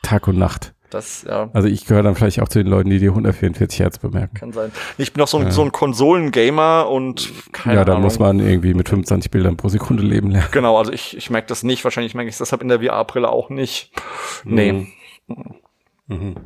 [0.04, 0.76] Tag und Nacht.
[0.90, 1.48] Das, ja.
[1.52, 4.34] Also ich gehöre dann vielleicht auch zu den Leuten, die die 144 Hertz bemerken.
[4.34, 4.72] Kann sein.
[4.98, 5.50] Ich bin auch so ein, ja.
[5.50, 10.02] so ein Konsolen-Gamer und keine Ja, da muss man irgendwie mit 25 Bildern pro Sekunde
[10.02, 10.48] leben lernen.
[10.50, 11.84] Genau, also ich, ich merke das nicht.
[11.84, 13.92] Wahrscheinlich merke ich es deshalb in der VR-Brille auch nicht.
[14.44, 14.88] Nee.
[15.26, 15.36] Mhm.
[16.08, 16.36] mhm.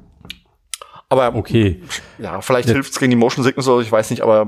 [1.09, 1.81] Aber okay.
[2.19, 2.75] Ja, vielleicht ja.
[2.75, 4.47] hilft es gegen die Motion Sickness oder ich weiß nicht, aber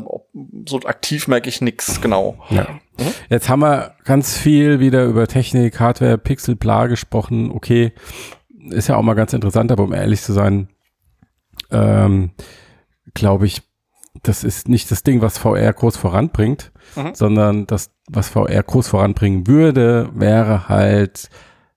[0.67, 2.39] so aktiv merke ich nichts genau.
[2.51, 2.67] Ja.
[2.99, 3.13] Mhm.
[3.29, 7.51] Jetzt haben wir ganz viel wieder über Technik, Hardware, Pixel, bla gesprochen.
[7.53, 7.93] Okay,
[8.71, 10.69] ist ja auch mal ganz interessant, aber um ehrlich zu sein,
[11.71, 12.31] ähm,
[13.15, 13.63] glaube ich,
[14.23, 17.15] das ist nicht das Ding, was VR groß voranbringt, mhm.
[17.15, 21.29] sondern das, was VR groß voranbringen würde, wäre halt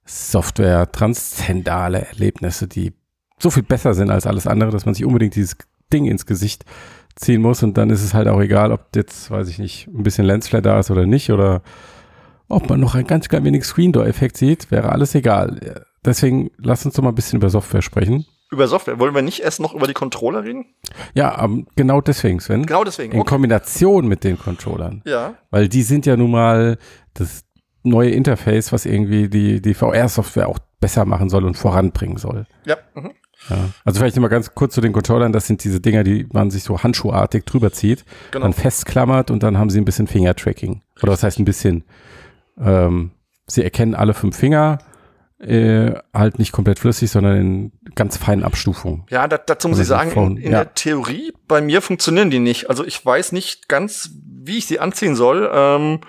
[0.06, 2.94] Software, transzendale Erlebnisse, die
[3.40, 5.58] so viel besser sind als alles andere, dass man sich unbedingt dieses
[5.94, 6.66] Ding ins Gesicht
[7.16, 10.04] ziehen muss und dann ist es halt auch egal, ob jetzt, weiß ich nicht, ein
[10.04, 11.62] bisschen Lensflare da ist oder nicht oder
[12.48, 16.52] ob man noch ein ganz klein wenig Screen Door Effekt sieht, wäre alles egal deswegen
[16.58, 18.26] lass uns doch mal ein bisschen über Software sprechen.
[18.52, 19.00] über Software.
[19.00, 20.66] Wollen wir nicht erst noch über die Controller reden?
[21.14, 22.66] Ja, um, genau deswegen, Sven.
[22.66, 23.14] Genau deswegen.
[23.14, 23.30] In okay.
[23.30, 25.02] Kombination mit den Controllern.
[25.06, 25.36] Ja.
[25.52, 26.78] Weil die sind ja nun mal
[27.14, 27.44] das
[27.84, 32.46] neue Interface, was irgendwie die, die VR-Software auch besser machen soll und voranbringen soll.
[32.66, 32.78] Ja.
[32.96, 33.12] Mhm.
[33.50, 33.58] ja.
[33.86, 35.32] Also vielleicht mal ganz kurz zu den Controllern.
[35.32, 38.44] Das sind diese Dinger, die man sich so handschuhartig drüber zieht, genau.
[38.44, 40.82] dann festklammert und dann haben sie ein bisschen Fingertracking.
[41.02, 41.84] Oder was heißt ein bisschen?
[42.60, 43.12] Ähm,
[43.48, 44.80] sie erkennen alle fünf Finger,
[45.40, 49.06] äh, halt nicht komplett flüssig, sondern in ganz feinen Abstufungen.
[49.10, 50.64] Ja, da, dazu muss ich sagen, in, in ja.
[50.64, 52.70] der Theorie, bei mir funktionieren die nicht.
[52.70, 54.12] Also ich weiß nicht ganz,
[54.50, 56.02] wie ich sie anziehen soll, ähm,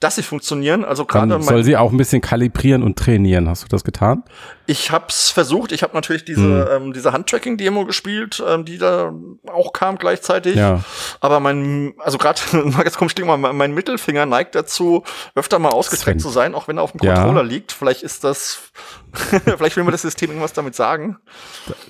[0.00, 0.84] dass sie funktionieren.
[0.84, 3.48] Also gerade soll sie auch ein bisschen kalibrieren und trainieren.
[3.48, 4.24] Hast du das getan?
[4.66, 5.72] Ich hab's versucht.
[5.72, 6.86] Ich habe natürlich diese hm.
[6.86, 9.12] ähm, diese Handtracking-Demo gespielt, ähm, die da
[9.46, 10.56] auch kam gleichzeitig.
[10.56, 10.82] Ja.
[11.20, 15.04] Aber mein, also gerade mal jetzt komisch mal, mein Mittelfinger neigt dazu,
[15.34, 16.28] öfter mal ausgestreckt Sven.
[16.28, 17.48] zu sein, auch wenn er auf dem Controller ja.
[17.48, 17.72] liegt.
[17.72, 18.72] Vielleicht ist das
[19.56, 21.16] Vielleicht will mir das System irgendwas damit sagen.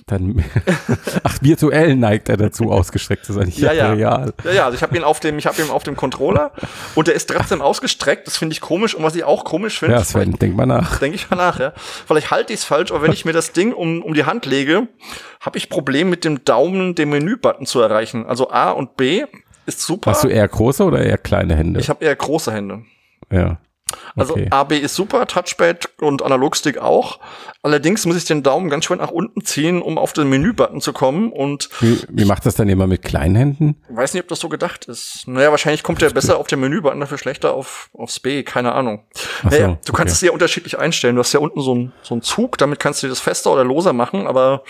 [0.06, 0.44] Dann,
[1.22, 3.48] ach, virtuell neigt er dazu, ausgestreckt zu sein.
[3.48, 3.92] Ich ja, ja.
[3.92, 4.32] real.
[4.44, 6.52] Ja, ja, also ich habe ihn auf dem, ich habe ihn auf dem Controller
[6.94, 8.26] und der ist trotzdem ausgestreckt.
[8.26, 8.94] Das finde ich komisch.
[8.94, 9.96] Und was ich auch komisch finde.
[9.96, 10.98] Ja, Sven, denk mal nach.
[10.98, 11.72] Denke ich mal nach, ja.
[12.06, 14.46] Vielleicht halte ich es falsch, aber wenn ich mir das Ding um, um die Hand
[14.46, 14.88] lege,
[15.40, 18.26] habe ich Problem mit dem Daumen den Menübutton zu erreichen.
[18.26, 19.24] Also A und B
[19.66, 20.10] ist super.
[20.10, 21.80] Hast du eher große oder eher kleine Hände?
[21.80, 22.82] Ich habe eher große Hände.
[23.30, 23.58] Ja.
[24.16, 24.48] Also okay.
[24.50, 27.18] AB ist super, Touchpad und Analogstick auch.
[27.62, 30.92] Allerdings muss ich den Daumen ganz schön nach unten ziehen, um auf den Menübutton zu
[30.92, 31.33] kommen.
[31.33, 33.76] Und wie, wie macht das dann immer mit kleinen Händen?
[33.88, 35.26] Weiß nicht, ob das so gedacht ist.
[35.26, 39.04] Naja, wahrscheinlich kommt der besser auf den Menübutton, dafür schlechter auf, aufs B, keine Ahnung.
[39.44, 40.12] Ach naja, so, du kannst okay.
[40.12, 41.16] es sehr unterschiedlich einstellen.
[41.16, 43.64] Du hast ja unten so einen so einen Zug, damit kannst du das fester oder
[43.64, 44.62] loser machen, aber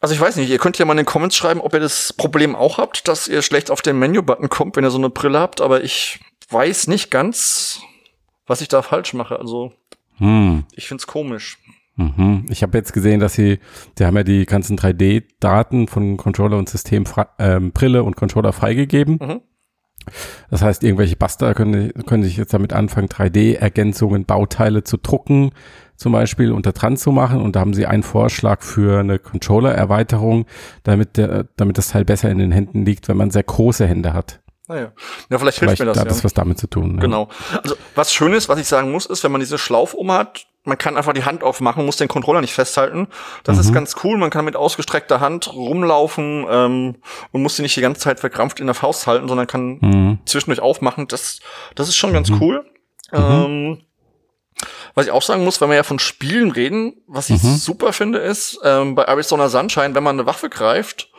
[0.00, 2.12] also ich weiß nicht, ihr könnt ja mal in den Comments schreiben, ob ihr das
[2.12, 5.40] Problem auch habt, dass ihr schlecht auf den Menübutton kommt, wenn ihr so eine Brille
[5.40, 7.80] habt, aber ich weiß nicht ganz,
[8.48, 9.38] was ich da falsch mache.
[9.38, 9.72] Also
[10.16, 10.64] hm.
[10.74, 11.58] ich find's komisch.
[11.98, 12.46] Mhm.
[12.48, 13.58] Ich habe jetzt gesehen, dass sie,
[13.98, 17.04] die haben ja die ganzen 3D-Daten von Controller und System,
[17.40, 19.18] ähm, Brille und Controller freigegeben.
[19.20, 19.40] Mhm.
[20.48, 25.50] Das heißt, irgendwelche Buster können, können sich jetzt damit anfangen, 3D-Ergänzungen, Bauteile zu drucken,
[25.96, 27.42] zum Beispiel unter dran zu machen.
[27.42, 30.46] Und da haben sie einen Vorschlag für eine Controller-Erweiterung,
[30.84, 34.12] damit, der, damit das Teil besser in den Händen liegt, wenn man sehr große Hände
[34.12, 34.40] hat.
[34.68, 34.92] Naja.
[35.30, 35.98] Ja, vielleicht, hilft mir das.
[35.98, 36.10] Hat ja.
[36.10, 36.96] das was damit zu tun.
[36.96, 37.00] Ja.
[37.00, 37.28] Genau.
[37.62, 40.46] Also was schön ist, was ich sagen muss, ist, wenn man diese Schlaufe um hat,
[40.64, 43.08] man kann einfach die Hand aufmachen, muss den Controller nicht festhalten.
[43.44, 43.60] Das mhm.
[43.62, 44.18] ist ganz cool.
[44.18, 46.96] Man kann mit ausgestreckter Hand rumlaufen ähm,
[47.32, 50.18] und muss sie nicht die ganze Zeit verkrampft in der Faust halten, sondern kann mhm.
[50.26, 51.08] zwischendurch aufmachen.
[51.08, 51.40] Das,
[51.74, 52.42] das ist schon ganz mhm.
[52.42, 52.66] cool.
[53.12, 53.18] Mhm.
[53.18, 53.78] Ähm,
[54.94, 57.56] was ich auch sagen muss, wenn wir ja von Spielen reden, was ich mhm.
[57.56, 61.10] super finde, ist, ähm, bei Arizona Sunshine, wenn man eine Waffe greift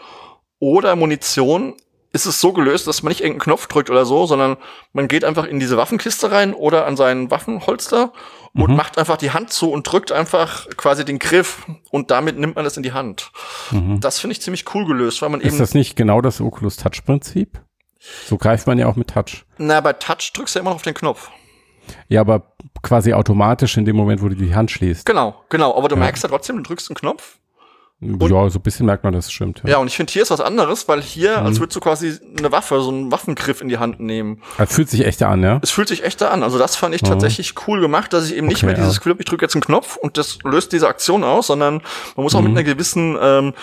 [0.59, 1.75] oder Munition,
[2.11, 4.57] ist es so gelöst, dass man nicht irgendeinen Knopf drückt oder so, sondern
[4.93, 8.13] man geht einfach in diese Waffenkiste rein oder an seinen Waffenholster
[8.53, 8.75] und mhm.
[8.75, 12.65] macht einfach die Hand zu und drückt einfach quasi den Griff und damit nimmt man
[12.65, 13.31] das in die Hand.
[13.71, 13.99] Mhm.
[13.99, 15.55] Das finde ich ziemlich cool gelöst, weil man ist eben.
[15.55, 17.61] Ist das nicht genau das Oculus Touch Prinzip?
[18.25, 19.45] So greift man ja auch mit Touch.
[19.57, 21.29] Na, bei Touch drückst du ja immer noch auf den Knopf.
[22.07, 25.05] Ja, aber quasi automatisch in dem Moment, wo du die Hand schließt.
[25.05, 25.75] Genau, genau.
[25.75, 27.39] Aber du merkst ja trotzdem, du drückst einen Knopf
[28.01, 29.61] und, ja, so ein bisschen merkt man das, stimmt.
[29.65, 31.47] Ja, ja und ich finde, hier ist was anderes, weil hier, mhm.
[31.47, 34.41] als würdest du quasi eine Waffe, so einen Waffengriff in die Hand nehmen.
[34.57, 35.59] Es fühlt sich echter an, ja?
[35.61, 36.41] Es fühlt sich echter an.
[36.41, 37.07] Also das fand ich mhm.
[37.07, 39.55] tatsächlich cool gemacht, dass ich eben okay, nicht mehr dieses Gefühl habe, ich drücke jetzt
[39.55, 41.81] einen Knopf und das löst diese Aktion aus, sondern
[42.15, 42.53] man muss auch mhm.
[42.53, 43.53] mit einer gewissen, ähm,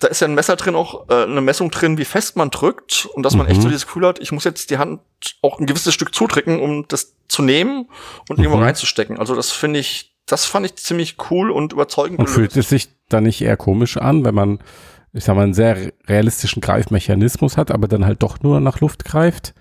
[0.00, 3.06] da ist ja ein Messer drin, auch äh, eine Messung drin, wie fest man drückt
[3.14, 3.72] und dass man echt so mhm.
[3.72, 5.02] dieses Gefühl hat, ich muss jetzt die Hand
[5.40, 7.88] auch ein gewisses Stück zudrücken, um das zu nehmen
[8.28, 8.64] und irgendwo mhm.
[8.64, 9.20] reinzustecken.
[9.20, 12.18] Also das finde ich das fand ich ziemlich cool und überzeugend.
[12.18, 14.58] Und fühlt es sich dann nicht eher komisch an, wenn man,
[15.12, 19.04] ich sag mal, einen sehr realistischen Greifmechanismus hat, aber dann halt doch nur nach Luft
[19.04, 19.54] greift?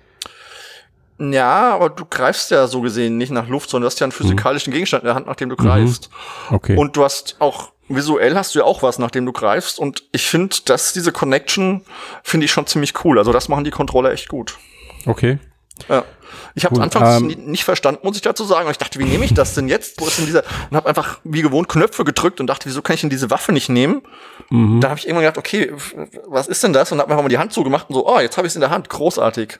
[1.19, 4.11] Ja, aber du greifst ja so gesehen nicht nach Luft, sondern du hast ja einen
[4.11, 4.75] physikalischen mhm.
[4.75, 6.09] Gegenstand in der Hand, nachdem du greifst.
[6.49, 6.55] Mhm.
[6.55, 6.77] Okay.
[6.77, 9.79] Und du hast auch visuell hast du ja auch was, nachdem du greifst.
[9.79, 11.81] Und ich finde, dass diese Connection
[12.23, 13.19] finde ich schon ziemlich cool.
[13.19, 14.57] Also das machen die Controller echt gut.
[15.05, 15.37] Okay.
[15.89, 16.03] Ja.
[16.55, 18.69] Ich habe anfangs ähm, nicht verstanden, muss ich dazu sagen.
[18.69, 19.99] ich dachte, wie nehme ich das denn jetzt?
[19.99, 20.43] Wo ist denn dieser?
[20.69, 23.51] Und habe einfach wie gewohnt Knöpfe gedrückt und dachte, wieso kann ich denn diese Waffe
[23.51, 24.01] nicht nehmen?
[24.49, 24.79] Mhm.
[24.79, 25.73] Da habe ich irgendwann gedacht, okay,
[26.27, 26.91] was ist denn das?
[26.91, 28.61] Und habe einfach mal die Hand zugemacht und so, oh, jetzt habe ich es in
[28.61, 29.59] der Hand, großartig.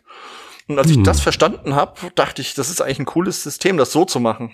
[0.67, 0.99] Und als mhm.
[0.99, 4.19] ich das verstanden habe, dachte ich, das ist eigentlich ein cooles System, das so zu
[4.19, 4.51] machen.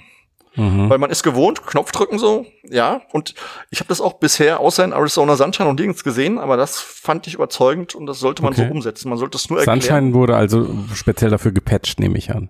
[0.56, 0.90] Mhm.
[0.90, 3.02] Weil man ist gewohnt, Knopf drücken so, ja.
[3.12, 3.36] Und
[3.70, 7.28] ich habe das auch bisher außer in Arizona Sunshine und nirgends gesehen, aber das fand
[7.28, 8.68] ich überzeugend und das sollte man okay.
[8.68, 9.10] so umsetzen.
[9.10, 9.82] Man sollte es nur erklären.
[9.82, 12.50] Sunshine wurde also speziell dafür gepatcht, nehme ich an.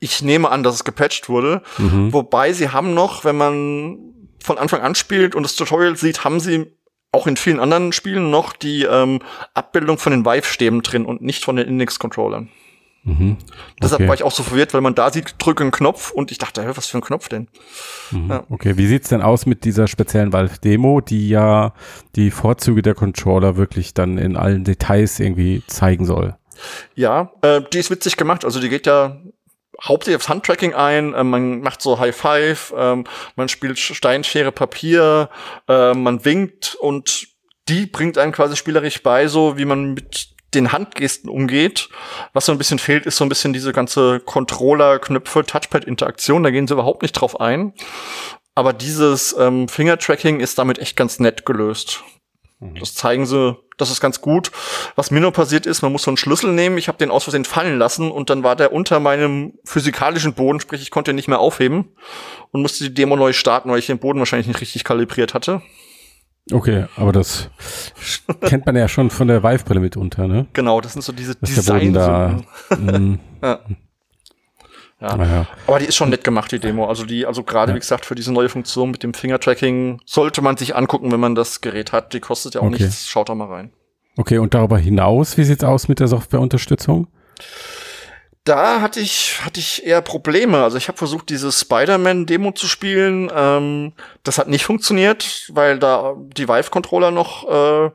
[0.00, 1.62] Ich nehme an, dass es gepatcht wurde.
[1.78, 2.12] Mhm.
[2.12, 3.98] Wobei sie haben noch, wenn man
[4.42, 6.66] von Anfang an spielt und das Tutorial sieht, haben sie
[7.12, 9.20] auch in vielen anderen Spielen noch die ähm,
[9.54, 12.50] Abbildung von den Vive-Stäben drin und nicht von den Index-Controllern.
[13.06, 13.36] Mhm.
[13.80, 14.08] Deshalb okay.
[14.08, 16.76] war ich auch so verwirrt, weil man da sieht, drücke einen Knopf und ich dachte,
[16.76, 17.46] was für ein Knopf denn?
[18.10, 18.30] Mhm.
[18.30, 18.44] Ja.
[18.50, 21.72] Okay, wie sieht's denn aus mit dieser speziellen Valve-Demo, die ja
[22.16, 26.36] die Vorzüge der Controller wirklich dann in allen Details irgendwie zeigen soll?
[26.96, 28.44] Ja, äh, die ist witzig gemacht.
[28.44, 29.20] Also die geht ja
[29.80, 33.04] hauptsächlich aufs Handtracking ein, äh, man macht so High Five, äh,
[33.36, 35.30] man spielt Steinschere Papier,
[35.68, 37.28] äh, man winkt und
[37.68, 41.88] die bringt einen quasi spielerisch bei, so wie man mit den Handgesten umgeht.
[42.32, 46.42] Was so ein bisschen fehlt, ist so ein bisschen diese ganze Controller-Knöpfe, Touchpad-Interaktion.
[46.42, 47.72] Da gehen sie überhaupt nicht drauf ein.
[48.54, 52.02] Aber dieses ähm, Finger-Tracking ist damit echt ganz nett gelöst.
[52.58, 52.76] Mhm.
[52.80, 54.50] Das zeigen sie, das ist ganz gut.
[54.94, 56.78] Was mir nur passiert ist, man muss so einen Schlüssel nehmen.
[56.78, 60.60] Ich habe den aus Versehen fallen lassen und dann war der unter meinem physikalischen Boden,
[60.60, 61.92] sprich ich konnte ihn nicht mehr aufheben
[62.50, 65.62] und musste die Demo neu starten, weil ich den Boden wahrscheinlich nicht richtig kalibriert hatte.
[66.52, 67.50] Okay, aber das
[68.42, 70.46] kennt man ja schon von der Vive-Brille mitunter, ne?
[70.52, 73.18] Genau, das sind so diese design da, mm.
[73.42, 73.60] ja.
[75.00, 75.16] Ja.
[75.16, 75.46] ja.
[75.66, 76.86] Aber die ist schon nett gemacht, die Demo.
[76.86, 77.76] Also die, also gerade ja.
[77.76, 81.34] wie gesagt, für diese neue Funktion mit dem Finger-Tracking sollte man sich angucken, wenn man
[81.34, 82.14] das Gerät hat.
[82.14, 82.84] Die kostet ja auch okay.
[82.84, 83.06] nichts.
[83.06, 83.72] Schaut da mal rein.
[84.16, 87.08] Okay, und darüber hinaus, wie sieht's aus mit der Softwareunterstützung?
[88.46, 90.62] Da hatte ich, hatte ich eher Probleme.
[90.62, 93.30] Also ich habe versucht, diese Spider-Man-Demo zu spielen.
[93.34, 97.90] Ähm, das hat nicht funktioniert, weil da die Vive-Controller noch äh,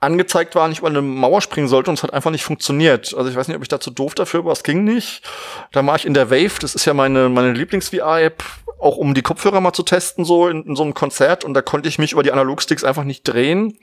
[0.00, 3.14] angezeigt waren, ich über eine Mauer springen sollte und es hat einfach nicht funktioniert.
[3.16, 5.22] Also ich weiß nicht, ob ich da zu doof dafür war, es ging nicht.
[5.70, 8.42] Da war ich in der Wave, das ist ja meine, meine Lieblings-VR-App,
[8.80, 11.62] auch um die Kopfhörer mal zu testen, so in, in so einem Konzert und da
[11.62, 13.78] konnte ich mich über die Analogsticks einfach nicht drehen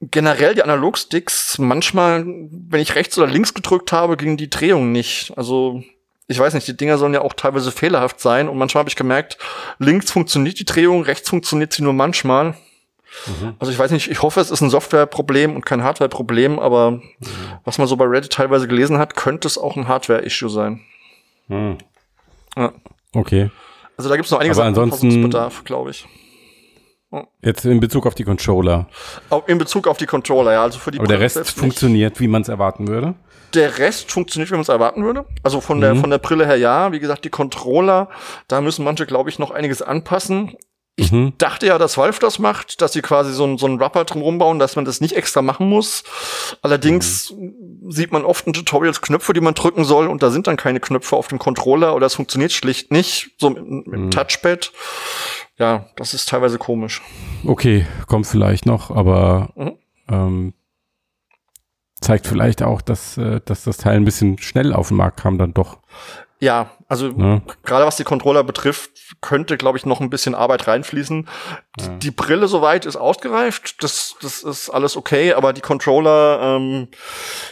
[0.00, 5.32] generell die Analogsticks, manchmal, wenn ich rechts oder links gedrückt habe, ging die Drehung nicht.
[5.36, 5.82] Also
[6.28, 8.96] ich weiß nicht, die Dinger sollen ja auch teilweise fehlerhaft sein und manchmal habe ich
[8.96, 9.38] gemerkt,
[9.78, 12.54] links funktioniert die Drehung, rechts funktioniert sie nur manchmal.
[13.26, 13.54] Mhm.
[13.58, 17.02] Also ich weiß nicht, ich hoffe, es ist ein Softwareproblem und kein Hardwareproblem, aber mhm.
[17.64, 20.80] was man so bei Reddit teilweise gelesen hat, könnte es auch ein Hardware-Issue sein.
[21.48, 21.78] Mhm.
[22.56, 22.72] Ja.
[23.14, 23.50] Okay.
[23.96, 26.06] Also da gibt es noch einiges an Anpassungsbedarf, glaube ich.
[27.42, 28.88] Jetzt in Bezug auf die Controller.
[29.46, 30.62] In Bezug auf die Controller, ja.
[30.62, 33.14] Also für die Aber der Rest funktioniert, wie man es erwarten würde?
[33.54, 35.24] Der Rest funktioniert, wie man es erwarten würde.
[35.42, 36.00] Also von der, mhm.
[36.00, 36.92] von der Brille her ja.
[36.92, 38.08] Wie gesagt, die Controller,
[38.48, 40.56] da müssen manche, glaube ich, noch einiges anpassen.
[40.98, 41.34] Ich mhm.
[41.36, 44.38] dachte ja, dass Valve das macht, dass sie quasi so, ein, so einen Wrapper drum
[44.38, 46.04] bauen, dass man das nicht extra machen muss.
[46.62, 47.90] Allerdings mhm.
[47.90, 50.80] sieht man oft in Tutorials Knöpfe, die man drücken soll und da sind dann keine
[50.80, 54.10] Knöpfe auf dem Controller oder es funktioniert schlicht nicht, so mit, mit dem mhm.
[54.10, 54.72] Touchpad
[55.58, 57.02] ja, das ist teilweise komisch.
[57.44, 59.72] Okay, kommt vielleicht noch, aber mhm.
[60.08, 60.54] ähm,
[62.00, 65.38] zeigt vielleicht auch, dass, äh, dass das Teil ein bisschen schnell auf den Markt kam
[65.38, 65.78] dann doch.
[66.40, 67.40] Ja, also ja.
[67.64, 71.28] gerade was die Controller betrifft, könnte, glaube ich, noch ein bisschen Arbeit reinfließen.
[71.80, 71.88] Ja.
[71.88, 76.88] Die Brille soweit ist ausgereift, das, das ist alles okay, aber die Controller, ähm,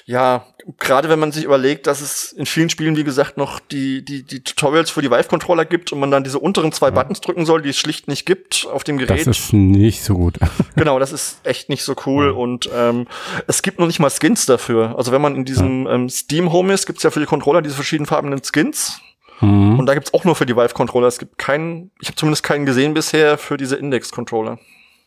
[0.05, 0.47] ja,
[0.79, 4.23] gerade wenn man sich überlegt, dass es in vielen Spielen, wie gesagt, noch die, die,
[4.23, 6.93] die Tutorials für die Vive-Controller gibt und man dann diese unteren zwei ja.
[6.93, 9.27] Buttons drücken soll, die es schlicht nicht gibt auf dem Gerät.
[9.27, 10.39] Das ist nicht so gut.
[10.77, 13.07] genau, das ist echt nicht so cool und ähm,
[13.47, 14.95] es gibt noch nicht mal Skins dafür.
[14.97, 17.63] Also wenn man in diesem ähm, Steam Home ist, gibt es ja für die Controller
[17.63, 19.01] diese verschiedenfarbenen Skins.
[19.41, 19.79] Mhm.
[19.79, 21.07] Und da gibt's auch nur für die Vive-Controller.
[21.07, 24.59] Es gibt keinen, ich habe zumindest keinen gesehen bisher für diese Index-Controller.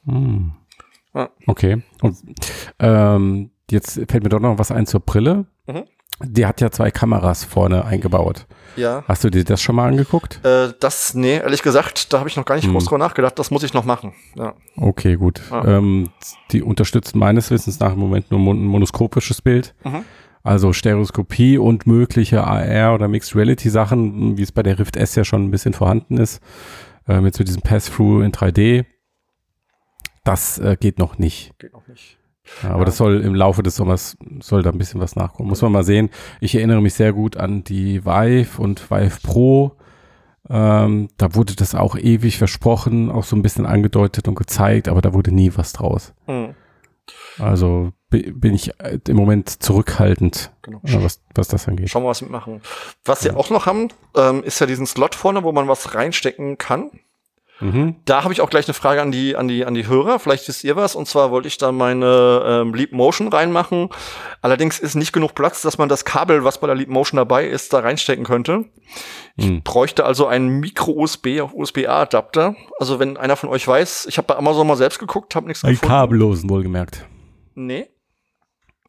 [0.05, 0.53] Mhm.
[1.13, 1.29] Ja.
[1.47, 1.81] Okay.
[2.01, 2.17] Und
[2.79, 5.45] ähm, jetzt fällt mir doch noch was ein zur Brille.
[5.65, 5.83] Mhm.
[6.19, 8.47] Die hat ja zwei Kameras vorne eingebaut.
[8.75, 9.03] Ja.
[9.07, 10.43] Hast du dir das schon mal angeguckt?
[10.43, 12.73] Äh, das, nee, ehrlich gesagt, da habe ich noch gar nicht hm.
[12.73, 13.37] groß drüber nachgedacht.
[13.37, 14.13] Das muss ich noch machen.
[14.35, 14.53] Ja.
[14.77, 15.41] Okay, gut.
[15.51, 15.63] Ja.
[15.65, 16.09] Ähm,
[16.51, 19.75] die unterstützen meines Wissens nach im Moment nur ein monoskopisches Bild.
[19.83, 20.05] Mhm.
[20.47, 25.13] Also Stereoskopie und mögliche AR oder Mixed Reality Sachen, wie es bei der Rift S
[25.15, 26.41] ja schon ein bisschen vorhanden ist,
[27.05, 28.85] äh, mit so diesem Pass-Through in 3D.
[30.23, 31.51] Das äh, geht noch nicht.
[31.59, 32.17] Geht noch nicht.
[32.63, 32.85] Ja, aber ja.
[32.85, 35.49] das soll im Laufe des Sommers soll da ein bisschen was nachkommen.
[35.49, 36.09] Muss man mal sehen.
[36.39, 39.75] Ich erinnere mich sehr gut an die Vive und Vive Pro.
[40.49, 45.01] Ähm, da wurde das auch ewig versprochen, auch so ein bisschen angedeutet und gezeigt, aber
[45.01, 46.13] da wurde nie was draus.
[46.25, 46.55] Mhm.
[47.39, 50.79] Also bin ich äh, im Moment zurückhaltend, genau.
[50.83, 51.89] was, was das angeht.
[51.89, 52.61] Schauen wir, was wir machen.
[53.03, 53.31] Was ja.
[53.31, 56.91] sie auch noch haben, ähm, ist ja diesen Slot vorne, wo man was reinstecken kann.
[57.59, 57.95] Mhm.
[58.05, 60.19] Da habe ich auch gleich eine Frage an die, an die, an die Hörer.
[60.19, 60.95] Vielleicht wisst ihr was.
[60.95, 63.89] Und zwar wollte ich da meine ähm, Leap Motion reinmachen.
[64.41, 67.47] Allerdings ist nicht genug Platz, dass man das Kabel, was bei der Leap Motion dabei
[67.47, 68.65] ist, da reinstecken könnte.
[69.35, 69.63] Ich mhm.
[69.63, 72.55] bräuchte also einen Micro-USB auf USB-A-Adapter.
[72.79, 75.61] Also wenn einer von euch weiß, ich habe bei Amazon mal selbst geguckt, habe nichts
[75.61, 75.81] gefunden.
[75.83, 77.05] Einen kabellosen wohlgemerkt.
[77.55, 77.87] Nee.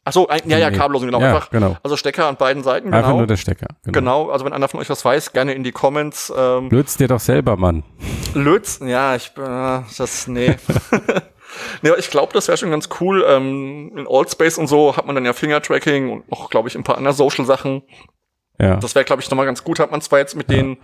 [0.08, 1.20] Ach so, ein, ja, ja, kabellosen, genau.
[1.20, 1.76] Ja, einfach, genau.
[1.82, 2.96] Also Stecker an beiden Seiten, genau.
[2.96, 3.66] Einfach nur der Stecker.
[3.84, 3.92] Genau.
[3.92, 4.30] genau.
[4.30, 6.32] also wenn einer von euch was weiß, gerne in die Comments.
[6.34, 7.82] Ähm, Löt's dir doch selber, Mann.
[8.32, 8.80] Löt's?
[8.82, 10.56] Ja, ich, äh, das, nee.
[11.82, 13.22] nee, ich glaube, das wäre schon ganz cool.
[13.28, 16.84] Ähm, in Allspace und so hat man dann ja Finger-Tracking und auch, glaube ich, ein
[16.84, 17.82] paar andere Social-Sachen.
[18.58, 18.76] Ja.
[18.76, 19.78] Das wäre, glaube ich, nochmal ganz gut.
[19.78, 20.78] Hat man zwar jetzt mit den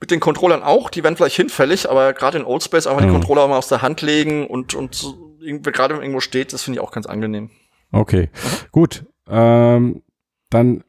[0.00, 3.12] mit den Controllern auch, die werden vielleicht hinfällig, aber gerade in Oldspace einfach die Mhm.
[3.12, 6.78] Controller mal aus der Hand legen und und so, gerade wenn irgendwo steht, das finde
[6.78, 7.50] ich auch ganz angenehm.
[7.92, 8.30] Okay,
[8.72, 9.04] gut.
[9.28, 10.02] Ähm,
[10.50, 10.84] dann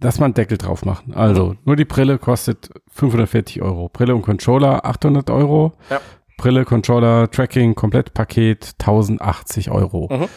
[0.00, 1.14] lass mal einen Deckel drauf machen.
[1.14, 3.88] Also, nur die Brille kostet 540 Euro.
[3.88, 5.72] Brille und Controller 800 Euro.
[5.90, 6.00] Ja.
[6.36, 10.08] Brille, Controller, Tracking, Komplettpaket 1080 Euro.
[10.10, 10.28] Mhm.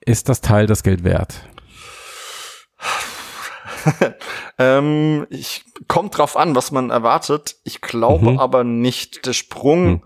[0.00, 1.44] Ist das Teil das Geld wert?
[4.58, 7.56] Ähm, ich kommt drauf an, was man erwartet.
[7.64, 8.38] Ich glaube Mhm.
[8.38, 9.24] aber nicht.
[9.26, 10.02] Der Sprung Mhm.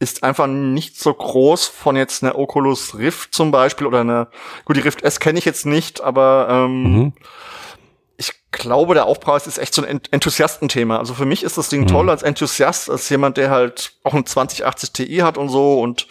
[0.00, 4.28] Ist einfach nicht so groß von jetzt einer Oculus Rift zum Beispiel oder einer,
[4.64, 7.12] gut, die Rift S kenne ich jetzt nicht, aber ähm, Mhm.
[8.16, 10.98] ich glaube, der Aufpreis ist echt so ein Ent- Enthusiastenthema.
[10.98, 11.86] Also für mich ist das Ding Mhm.
[11.88, 16.06] toll als Enthusiast, als jemand, der halt auch ein 2080 Ti hat und so und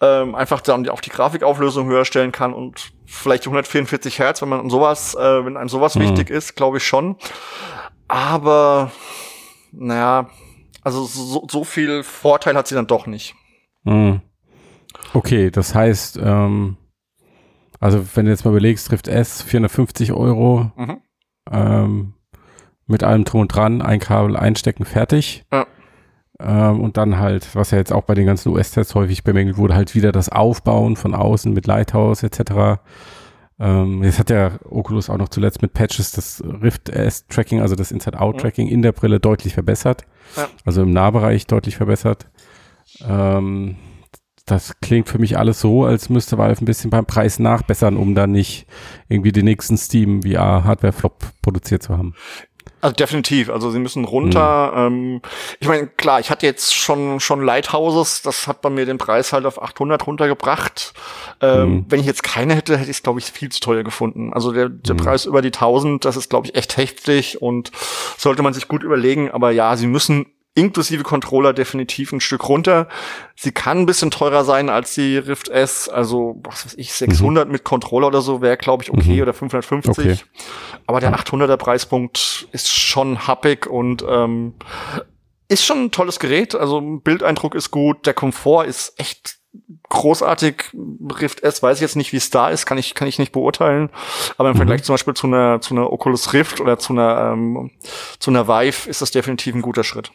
[0.00, 4.70] ähm, einfach dann auch die Grafikauflösung höher stellen kann und vielleicht 144 Hertz, wenn man
[4.70, 6.00] sowas, äh, wenn einem sowas Mhm.
[6.02, 7.16] wichtig ist, glaube ich schon.
[8.08, 8.90] Aber
[9.72, 10.28] naja,
[10.84, 13.34] also so, so viel Vorteil hat sie dann doch nicht.
[13.84, 14.20] Mhm.
[15.12, 16.76] Okay, das heißt, ähm,
[17.80, 21.00] also wenn du jetzt mal überlegst, trifft S 450 Euro Mhm.
[21.50, 22.14] ähm,
[22.86, 25.44] mit allem drum und dran, ein Kabel einstecken, fertig.
[25.52, 25.66] Ja.
[26.40, 29.74] Ähm, und dann halt, was ja jetzt auch bei den ganzen US-Tests häufig bemängelt wurde,
[29.74, 32.80] halt wieder das Aufbauen von außen mit Lighthouse etc.
[33.60, 37.92] Ähm, jetzt hat der Oculus auch noch zuletzt mit Patches das Rift S-Tracking, also das
[37.92, 40.04] Inside-Out-Tracking in der Brille deutlich verbessert.
[40.36, 40.48] Ja.
[40.64, 42.26] Also im Nahbereich deutlich verbessert.
[43.06, 43.76] Ähm,
[44.46, 48.14] das klingt für mich alles so, als müsste Valve ein bisschen beim Preis nachbessern, um
[48.14, 48.66] dann nicht
[49.08, 52.14] irgendwie den nächsten Steam VR Hardware Flop produziert zu haben.
[52.80, 53.48] Also definitiv.
[53.48, 54.72] Also sie müssen runter.
[54.76, 55.22] Ähm,
[55.58, 58.20] ich meine, klar, ich hatte jetzt schon schon Lighthouses.
[58.20, 60.92] Das hat bei mir den Preis halt auf 800 runtergebracht.
[61.40, 61.84] Ähm, Mhm.
[61.88, 64.32] Wenn ich jetzt keine hätte, hätte ich es glaube ich viel zu teuer gefunden.
[64.34, 64.98] Also der, der Mhm.
[64.98, 67.70] Preis über die 1000, das ist glaube ich echt heftig und
[68.18, 69.30] sollte man sich gut überlegen.
[69.30, 72.88] Aber ja, sie müssen inklusive Controller definitiv ein Stück runter.
[73.34, 75.88] Sie kann ein bisschen teurer sein als die Rift S.
[75.88, 79.22] Also was weiß ich, 600 mit Controller oder so wäre glaube ich okay Mhm.
[79.22, 79.98] oder 550.
[79.98, 80.16] Okay.
[80.86, 84.54] Aber der 800er Preispunkt ist schon happig und ähm,
[85.48, 86.54] ist schon ein tolles Gerät.
[86.54, 89.38] Also Bildeindruck ist gut, der Komfort ist echt
[89.88, 90.64] großartig.
[91.20, 93.32] Rift S weiß ich jetzt nicht, wie es da ist, kann ich kann ich nicht
[93.32, 93.90] beurteilen.
[94.38, 94.58] Aber im Mhm.
[94.58, 97.70] Vergleich zum Beispiel zu einer zu einer Oculus Rift oder zu einer ähm,
[98.18, 100.10] zu einer Vive ist das definitiv ein guter Schritt.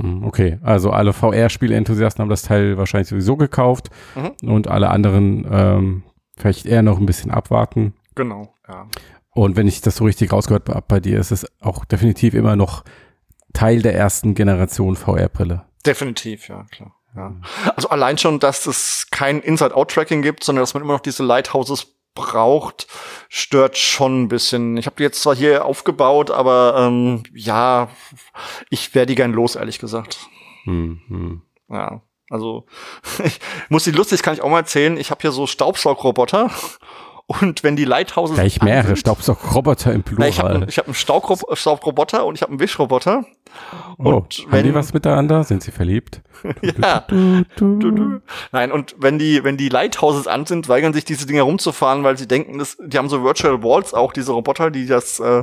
[0.00, 4.50] Hm, Okay, also alle VR-Spiele-Enthusiasten haben das Teil wahrscheinlich sowieso gekauft Mhm.
[4.50, 6.02] und alle anderen ähm,
[6.36, 7.94] vielleicht eher noch ein bisschen abwarten.
[8.14, 8.54] Genau.
[8.68, 8.86] Ja.
[9.32, 12.56] Und wenn ich das so richtig rausgehört habe bei dir, ist es auch definitiv immer
[12.56, 12.84] noch
[13.52, 15.62] Teil der ersten Generation VR-Brille.
[15.86, 16.94] Definitiv, ja, klar.
[17.16, 17.34] Ja.
[17.74, 21.94] Also allein schon, dass es kein Inside-Out-Tracking gibt, sondern dass man immer noch diese Lighthouses
[22.18, 22.86] braucht,
[23.28, 24.76] stört schon ein bisschen.
[24.76, 27.88] Ich habe die jetzt zwar hier aufgebaut, aber ähm, ja,
[28.70, 30.18] ich wäre die gern los, ehrlich gesagt.
[30.64, 31.42] Hm, hm.
[31.70, 32.66] Ja, also
[33.24, 34.96] ich muss die lustig, kann ich auch mal erzählen.
[34.96, 36.50] Ich habe hier so Staubsaugroboter
[37.26, 40.68] und wenn die Lighthouses Gleich mehrere sind- Staubsaugroboter im Na, ich habe Plural.
[40.76, 43.24] hab einen Staubro- Staubroboter und ich habe einen Wischroboter.
[43.98, 45.44] Oh, und haben die wenn- was miteinander?
[45.44, 46.20] Sind sie verliebt?
[46.62, 47.00] Ja.
[47.08, 48.20] Du, du, Du, du.
[48.52, 52.16] Nein, und wenn die, wenn die Lighthouses an sind, weigern sich diese Dinger rumzufahren, weil
[52.16, 55.42] sie denken, dass, die haben so Virtual Walls auch, diese Roboter, die das äh,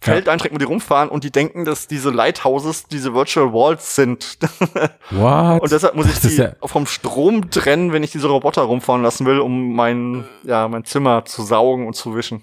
[0.00, 4.38] Feld eintrecken, wo die rumfahren und die denken, dass diese Lighthouses diese Virtual Walls sind.
[5.10, 5.62] What?
[5.62, 9.02] und deshalb muss ich Das die ja- vom Strom trennen, wenn ich diese Roboter rumfahren
[9.02, 12.42] lassen will, um mein, ja, mein Zimmer zu saugen und zu wischen.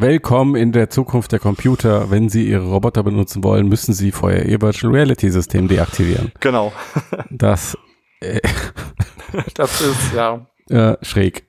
[0.00, 2.08] Willkommen in der Zukunft der Computer.
[2.08, 6.30] Wenn Sie Ihre Roboter benutzen wollen, müssen Sie vorher Ihr Virtual Reality System deaktivieren.
[6.38, 6.72] Genau.
[7.30, 7.76] Das
[8.20, 8.38] äh,
[9.54, 10.46] Das ist, ja.
[10.70, 11.47] äh, schräg.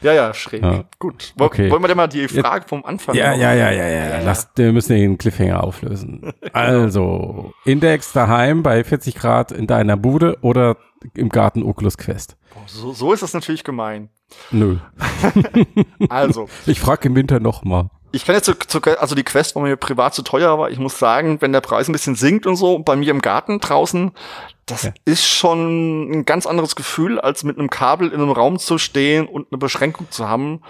[0.00, 0.62] Ja, ja, schräg.
[0.62, 0.84] Ja.
[0.98, 1.32] Gut.
[1.36, 1.70] Woll- Okay.
[1.70, 4.20] Wollen wir denn mal die Frage vom Anfang Ja, noch- ja, ja, ja, ja.
[4.24, 6.32] Lass, wir müssen den Cliffhanger auflösen.
[6.52, 10.76] Also, Index daheim bei 40 Grad in deiner Bude oder
[11.14, 12.36] im Garten Oculus Quest?
[12.66, 14.08] So, so ist das natürlich gemein.
[14.50, 14.76] Nö.
[16.08, 17.88] Also, Ich frage im Winter nochmal.
[18.10, 20.78] Ich kann jetzt zu, zu, also die Quest war mir privat zu teuer, aber ich
[20.78, 24.12] muss sagen, wenn der Preis ein bisschen sinkt und so, bei mir im Garten draußen,
[24.66, 24.92] das Ja.
[25.04, 29.26] ist schon ein ganz anderes Gefühl, als mit einem Kabel in einem Raum zu stehen
[29.26, 30.62] und eine Beschränkung zu haben.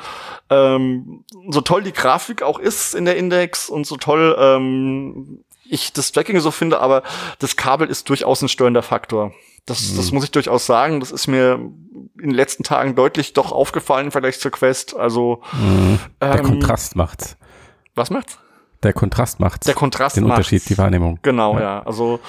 [0.51, 5.93] Ähm, so toll die Grafik auch ist in der Index und so toll ähm, ich
[5.93, 7.03] das Tracking so finde, aber
[7.39, 9.33] das Kabel ist durchaus ein störender Faktor.
[9.67, 11.01] Das, das muss ich durchaus sagen.
[11.01, 14.97] Das ist mir in den letzten Tagen deutlich doch aufgefallen im Vergleich zur Quest.
[14.97, 15.99] Also Mhm.
[16.23, 17.37] Der ähm, Kontrast macht's.
[17.95, 18.39] Was macht's?
[18.83, 19.67] Der Kontrast macht's.
[19.67, 20.39] Der Kontrast Den macht's.
[20.39, 21.19] Unterschied, die Wahrnehmung.
[21.23, 21.61] Genau, Ja.
[21.61, 21.83] ja.
[21.83, 22.21] Also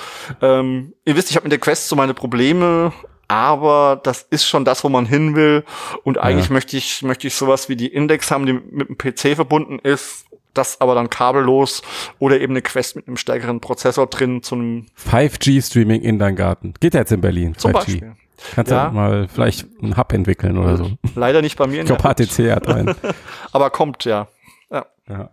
[0.41, 2.91] ähm, ihr wisst, ich habe mit der Quest so meine Probleme,
[3.27, 5.63] aber das ist schon das, wo man hin will.
[6.03, 6.53] Und eigentlich Ja.
[6.53, 10.25] möchte ich möchte ich sowas wie die Index haben, die mit dem PC verbunden ist
[10.53, 11.81] das aber dann kabellos
[12.19, 16.73] oder eben eine Quest mit einem stärkeren Prozessor drin zu einem 5G-Streaming in deinen Garten.
[16.79, 17.55] Geht ja jetzt in Berlin.
[17.57, 17.73] zum 5G.
[17.73, 18.15] Beispiel.
[18.55, 18.85] Kannst Ja.
[18.85, 20.91] ja mal vielleicht einen Hub entwickeln oder so.
[21.15, 22.95] Leider nicht bei mir in Ich glaube, HTC hat einen.
[23.51, 24.27] aber kommt ja.
[24.71, 25.29] ja.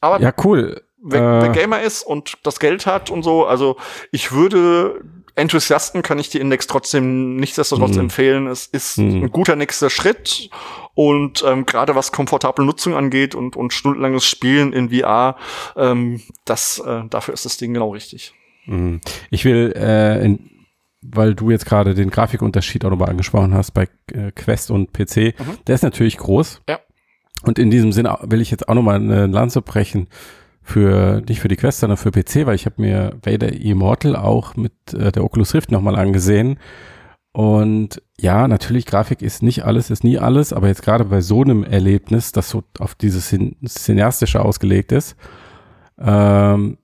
[0.00, 0.82] Aber ja, cool.
[1.02, 3.76] wer, wer Äh, Gamer ist und das Geld hat und so, also
[4.12, 5.00] ich würde
[5.36, 8.00] Enthusiasten kann ich die Index trotzdem nichtsdestotrotz Mhm.
[8.02, 8.46] empfehlen.
[8.46, 9.24] Es ist Mhm.
[9.24, 10.48] ein guter nächster Schritt
[10.94, 15.36] und ähm, gerade was komfortable Nutzung angeht und, und stundenlanges Spielen in VR,
[15.76, 18.32] ähm, das äh, dafür ist das Ding genau richtig.
[18.66, 19.00] Mhm.
[19.30, 20.50] Ich will, äh, in,
[21.02, 25.34] weil du jetzt gerade den Grafikunterschied auch nochmal angesprochen hast bei äh, Quest und PC,
[25.38, 25.58] Mhm.
[25.66, 26.62] der ist natürlich groß.
[26.68, 26.78] Ja.
[27.42, 30.08] Und in diesem Sinne will ich jetzt auch nochmal eine Lanze brechen
[30.64, 34.56] für, nicht für die Quest, sondern für PC, weil ich habe mir Vader Immortal auch
[34.56, 36.58] mit äh, der Oculus Rift nochmal angesehen.
[37.32, 41.42] Und ja, natürlich, Grafik ist nicht alles, ist nie alles, aber jetzt gerade bei so
[41.42, 43.36] einem Erlebnis, das so auf dieses
[43.66, 45.16] Szenastische ausgelegt ist,
[45.98, 46.78] ähm,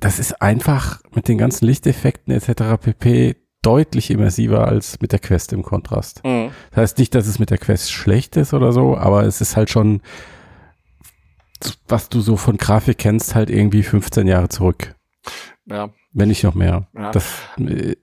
[0.00, 2.80] das ist einfach mit den ganzen Lichteffekten etc.
[2.80, 3.36] pp.
[3.62, 6.24] deutlich immersiver als mit der Quest im Kontrast.
[6.24, 6.50] Mhm.
[6.70, 9.56] Das heißt nicht, dass es mit der Quest schlecht ist oder so, aber es ist
[9.56, 10.00] halt schon,
[11.88, 14.94] was du so von Grafik kennst, halt irgendwie 15 Jahre zurück.
[15.66, 16.88] Ja, Wenn nicht noch mehr.
[16.94, 17.10] Ja.
[17.10, 17.24] Das
[17.58, 17.96] äh,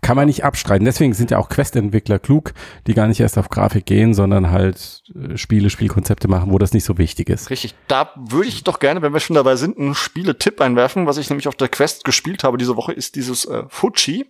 [0.00, 0.84] kann man nicht abstreiten.
[0.84, 2.52] Deswegen sind ja auch Quest-Entwickler klug,
[2.86, 6.72] die gar nicht erst auf Grafik gehen, sondern halt äh, Spiele, Spielkonzepte machen, wo das
[6.72, 7.50] nicht so wichtig ist.
[7.50, 7.74] richtig.
[7.88, 11.06] Da würde ich doch gerne, wenn wir schon dabei sind, einen Spieletipp einwerfen.
[11.06, 14.26] Was ich nämlich auf der Quest gespielt habe diese Woche, ist dieses äh, Fuji.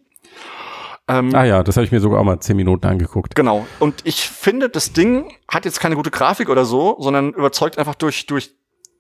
[1.09, 3.35] Ähm, Ah ja, das habe ich mir sogar auch mal 10 Minuten angeguckt.
[3.35, 3.67] Genau.
[3.79, 7.95] Und ich finde, das Ding hat jetzt keine gute Grafik oder so, sondern überzeugt einfach
[7.95, 8.55] durch, durch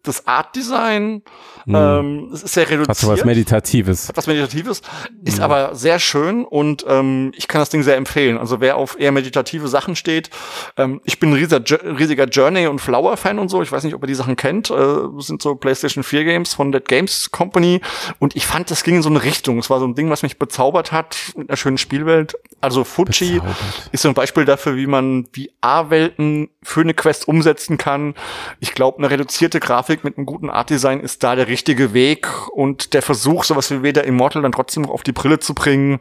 [0.05, 1.23] das Art-Design.
[1.65, 1.75] Hm.
[1.75, 2.89] Ähm, es ist sehr reduziert.
[2.91, 4.09] Hast du was Meditatives?
[4.09, 4.83] hat was Meditatives,
[5.25, 5.45] ist Ja.
[5.45, 8.37] aber sehr schön und ähm, ich kann das Ding sehr empfehlen.
[8.39, 10.31] Also wer auf eher meditative Sachen steht,
[10.77, 11.63] ähm, ich bin ein riesiger,
[11.99, 13.63] riesiger Journey und Flower-Fan und so.
[13.63, 14.71] Ich weiß nicht, ob ihr die Sachen kennt.
[14.71, 17.81] Äh, sind so PlayStation 4 Games von Dead Games Company
[18.19, 19.59] und ich fand, das ging in so eine Richtung.
[19.59, 22.35] Es war so ein Ding, was mich bezaubert hat mit einer schönen Spielwelt.
[22.61, 23.57] Also Fuji Bezaubert.
[23.93, 28.15] ist so ein Beispiel dafür, wie man VR-Welten für eine Quest umsetzen kann.
[28.61, 32.27] Ich glaube, eine reduzierte Grafik mit einem guten Art-Design ist da der richtige Weg.
[32.51, 36.01] Und der Versuch, sowas wie Vader Immortal dann trotzdem noch auf die Brille zu bringen,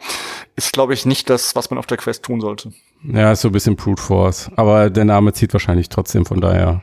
[0.56, 2.74] ist, glaube ich, nicht das, was man auf der Quest tun sollte.
[3.04, 4.50] Ja, ist so ein bisschen Brute Force.
[4.56, 6.82] Aber der Name zieht wahrscheinlich trotzdem, von daher,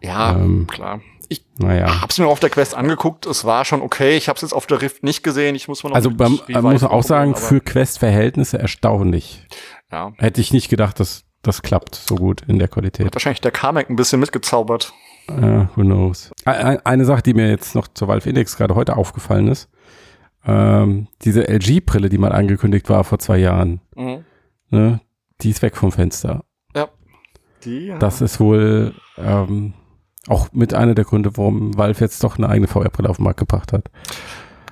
[0.00, 1.00] Ja, Ähm, klar.
[1.28, 2.00] Ich naja.
[2.00, 3.24] hab's mir auf der Quest angeguckt.
[3.26, 4.16] Es war schon okay.
[4.16, 5.54] Ich hab's jetzt auf der Rift nicht gesehen.
[5.54, 9.46] Ich muss mal noch Also beim, muss auch sagen, für Quest-Verhältnisse erstaunlich.
[9.92, 10.12] ja.
[10.18, 13.06] Hätte ich nicht gedacht, dass das klappt so gut in der Qualität.
[13.06, 14.92] Hat wahrscheinlich der Carmack ein bisschen mitgezaubert.
[15.38, 16.32] Äh, who knows.
[16.44, 19.68] Eine Sache, die mir jetzt noch zur Valve Index gerade heute aufgefallen ist,
[20.46, 24.24] ähm, diese LG-Brille, die mal angekündigt war vor zwei Jahren, Mhm.
[24.70, 25.00] ne,
[25.42, 26.44] die ist weg vom Fenster.
[27.64, 27.98] Die, ja.
[27.98, 29.74] Das ist wohl ähm,
[30.28, 33.38] auch mit einer der Gründe, warum Valve jetzt doch eine eigene VR-Brille auf den Markt
[33.40, 33.90] gebracht hat.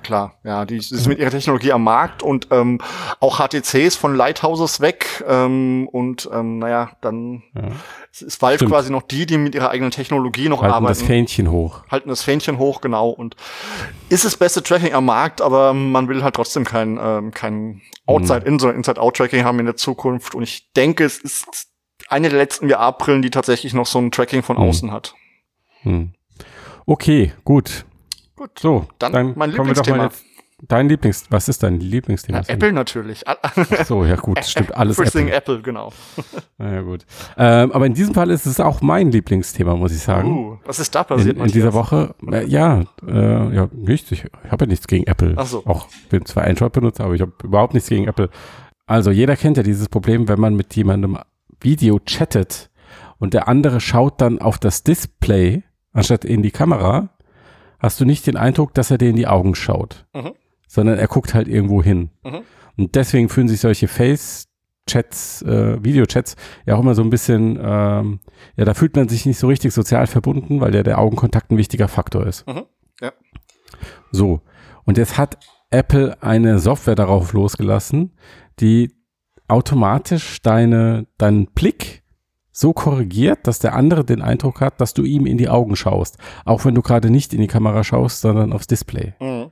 [0.09, 2.79] Klar, ja, die ist mit ihrer Technologie am Markt und ähm,
[3.19, 7.73] auch HTCs von Lighthouses weg ähm, und ähm, naja, dann Ja.
[8.11, 8.71] ist Valve Stimmt.
[8.71, 10.97] quasi noch die, die mit ihrer eigenen Technologie noch Halten arbeiten.
[10.97, 11.83] das Fähnchen hoch.
[11.91, 13.09] halten das Fähnchen hoch, genau.
[13.11, 13.35] Und
[14.09, 18.57] ist das beste Tracking am Markt, aber man will halt trotzdem kein, ähm, kein Outside-In,
[18.57, 20.33] sondern Inside-Out-Tracking haben in der Zukunft.
[20.33, 21.67] Und ich denke, es ist
[22.07, 24.63] eine der letzten VR-Brillen, die tatsächlich noch so ein Tracking von Mhm.
[24.63, 25.13] außen hat.
[25.83, 26.13] Hm.
[26.87, 27.85] Okay, gut.
[28.39, 30.11] Gut, So, dann, dann, mein kommen wir doch Lieblingsthema.
[30.65, 32.41] Dein Lieblings, was ist dein Lieblingsthema?
[32.41, 32.55] Sven?
[32.55, 33.27] Apple natürlich.
[33.27, 35.55] Ach so, ja gut, stimmt, alles Everything Apple.
[35.55, 35.91] Apple, genau.
[36.57, 37.05] Na ja, gut.
[37.37, 40.51] Ähm, aber in diesem Fall ist es auch mein Lieblingsthema, muss ich sagen.
[40.51, 41.73] Uh, was ist da passiert, in, in dieser?
[41.73, 44.09] Woche, äh, ja, äh, ja, nichts.
[44.13, 45.33] Ich, ich habe ja nichts gegen Apple.
[45.35, 45.65] Ach so.
[45.65, 48.29] Auch bin zwar Android-Benutzer, aber ich habe überhaupt nichts gegen Apple.
[48.85, 51.17] Also jeder kennt ja dieses Problem, wenn man mit jemandem
[51.59, 52.69] Video chattet
[53.17, 57.09] und der andere schaut dann auf das Display anstatt in die Kamera,
[57.79, 60.33] hast du nicht den Eindruck, dass er dir in die Augen schaut, Mhm.
[60.67, 62.09] sondern er guckt halt irgendwo hin.
[62.23, 62.41] Mhm.
[62.77, 68.19] Und deswegen fühlen sich solche Face-Chats, äh, Videochats ja auch immer so ein bisschen, ähm,
[68.55, 71.57] ja, da fühlt man sich nicht so richtig sozial verbunden, weil ja der Augenkontakt ein
[71.57, 72.47] wichtiger Faktor ist.
[72.47, 72.63] Mhm.
[73.01, 73.11] Ja.
[74.11, 74.41] So.
[74.85, 75.37] Und jetzt hat
[75.71, 78.13] Apple eine Software darauf losgelassen,
[78.59, 78.91] die
[79.47, 82.03] automatisch deine, deinen Blick
[82.59, 86.17] so korrigiert, dass der andere den Eindruck hat, dass du ihm in die Augen schaust.
[86.45, 89.13] Auch wenn du gerade nicht in die Kamera schaust, sondern aufs Display.
[89.19, 89.51] Mhm.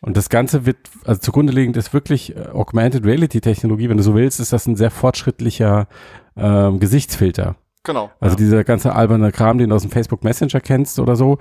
[0.00, 3.88] Und das Ganze wird, also zugrunde liegend ist wirklich äh, Augmented Reality Technologie.
[3.88, 5.88] Wenn du so willst, ist das ein sehr fortschrittlicher
[6.36, 7.56] ähm, Gesichtsfilter.
[7.84, 8.10] Genau.
[8.20, 8.38] Also ja.
[8.38, 11.38] dieser ganze alberne Kram, den du aus dem Facebook Messenger kennst oder so,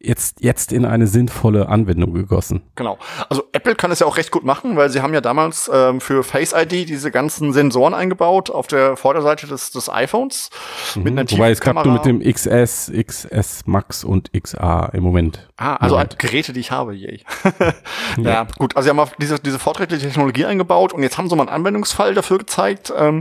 [0.00, 2.62] jetzt, jetzt in eine sinnvolle Anwendung gegossen.
[2.74, 2.98] Genau.
[3.28, 6.00] Also Apple kann es ja auch recht gut machen, weil sie haben ja damals ähm,
[6.00, 10.50] für Face ID diese ganzen Sensoren eingebaut auf der Vorderseite des, des iPhones.
[10.94, 11.02] Mhm.
[11.02, 15.48] Mit einer Wobei es klappt nur mit dem XS, XS Max und XA im Moment.
[15.56, 16.18] Ah, also Moment.
[16.18, 17.22] Geräte, die ich habe, yay.
[18.16, 18.22] ja.
[18.22, 18.46] ja.
[18.58, 18.76] gut.
[18.76, 22.14] Also sie haben diese, diese fortschrittliche Technologie eingebaut und jetzt haben sie mal einen Anwendungsfall
[22.14, 23.20] dafür gezeigt, ähm,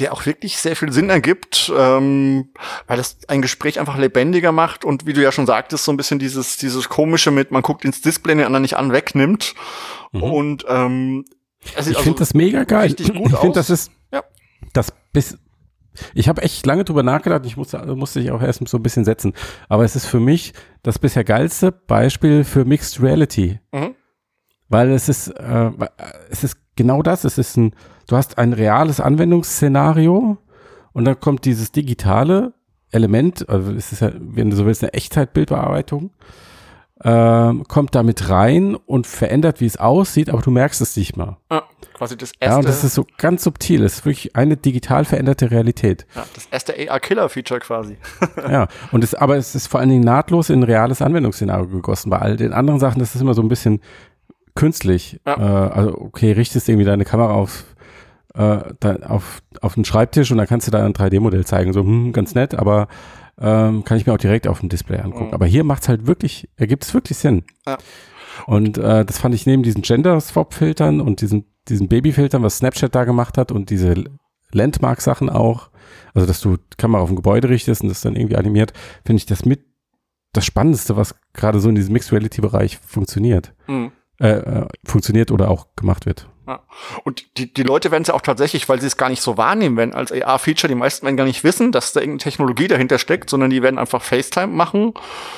[0.00, 2.50] der auch wirklich sehr viel Sinn ergibt, ähm,
[2.86, 5.96] weil das ein Gespräch einfach lebendiger macht und wie du ja schon sagtest, so ein
[5.96, 9.54] bisschen bisschen dieses, dieses komische mit, man guckt ins Display, den anderen nicht an, wegnimmt.
[10.12, 10.22] Mhm.
[10.22, 11.24] Und ähm,
[11.60, 12.94] ich also finde das mega geil.
[12.98, 14.22] ich finde, das ist ja.
[14.72, 15.38] das bis.
[16.14, 17.46] Ich habe echt lange drüber nachgedacht.
[17.46, 19.32] Ich musste, musste ich auch erst so ein bisschen setzen.
[19.68, 20.52] Aber es ist für mich
[20.82, 23.60] das bisher geilste Beispiel für Mixed Reality.
[23.72, 23.94] Mhm.
[24.68, 25.70] Weil es ist, äh,
[26.28, 27.24] es ist genau das.
[27.24, 27.74] Es ist ein,
[28.08, 30.36] du hast ein reales Anwendungsszenario
[30.92, 32.52] und dann kommt dieses digitale
[32.96, 36.10] Element, also es ist ja, wenn du so willst, eine Echtzeitbildbearbeitung,
[37.04, 41.36] ähm, kommt damit rein und verändert, wie es aussieht, aber du merkst es nicht mal.
[41.52, 42.52] Ja, quasi das erste.
[42.52, 43.84] Ja, und das ist so ganz subtil.
[43.84, 46.06] Es ist wirklich eine digital veränderte Realität.
[46.14, 47.98] Ja, das erste AR-Killer-Feature quasi.
[48.50, 52.08] ja, und es, aber es ist vor allen Dingen nahtlos in ein reales Anwendungsszenario gegossen.
[52.08, 53.82] Bei all den anderen Sachen, das ist immer so ein bisschen
[54.54, 55.20] künstlich.
[55.26, 55.36] Ja.
[55.36, 57.64] Äh, also, okay, richtest irgendwie deine Kamera auf
[58.36, 61.72] äh, auf, auf den Schreibtisch und dann kannst du da ein 3D-Modell zeigen.
[61.72, 62.88] So, hm, ganz nett, aber
[63.38, 65.28] ähm, kann ich mir auch direkt auf dem Display angucken.
[65.28, 65.34] Mhm.
[65.34, 67.44] Aber hier macht es halt wirklich, ergibt es wirklich Sinn.
[67.66, 67.78] Ja.
[68.46, 73.04] Und äh, das fand ich neben diesen Gender-Swap-Filtern und diesen, diesen Baby-Filtern, was Snapchat da
[73.04, 74.04] gemacht hat und diese
[74.52, 75.70] Landmark-Sachen auch,
[76.14, 78.72] also dass du die Kamera auf ein Gebäude richtest und das dann irgendwie animiert,
[79.04, 79.64] finde ich das mit
[80.32, 83.54] das Spannendste, was gerade so in diesem Mixed Reality-Bereich funktioniert.
[83.66, 83.92] Mhm.
[84.18, 86.28] Äh, äh, funktioniert oder auch gemacht wird.
[86.46, 86.60] Ja.
[87.04, 89.36] Und die, die Leute werden es ja auch tatsächlich, weil sie es gar nicht so
[89.36, 92.98] wahrnehmen werden als AR-Feature, die meisten werden gar nicht wissen, dass da irgendeine Technologie dahinter
[92.98, 94.94] steckt, sondern die werden einfach FaceTime machen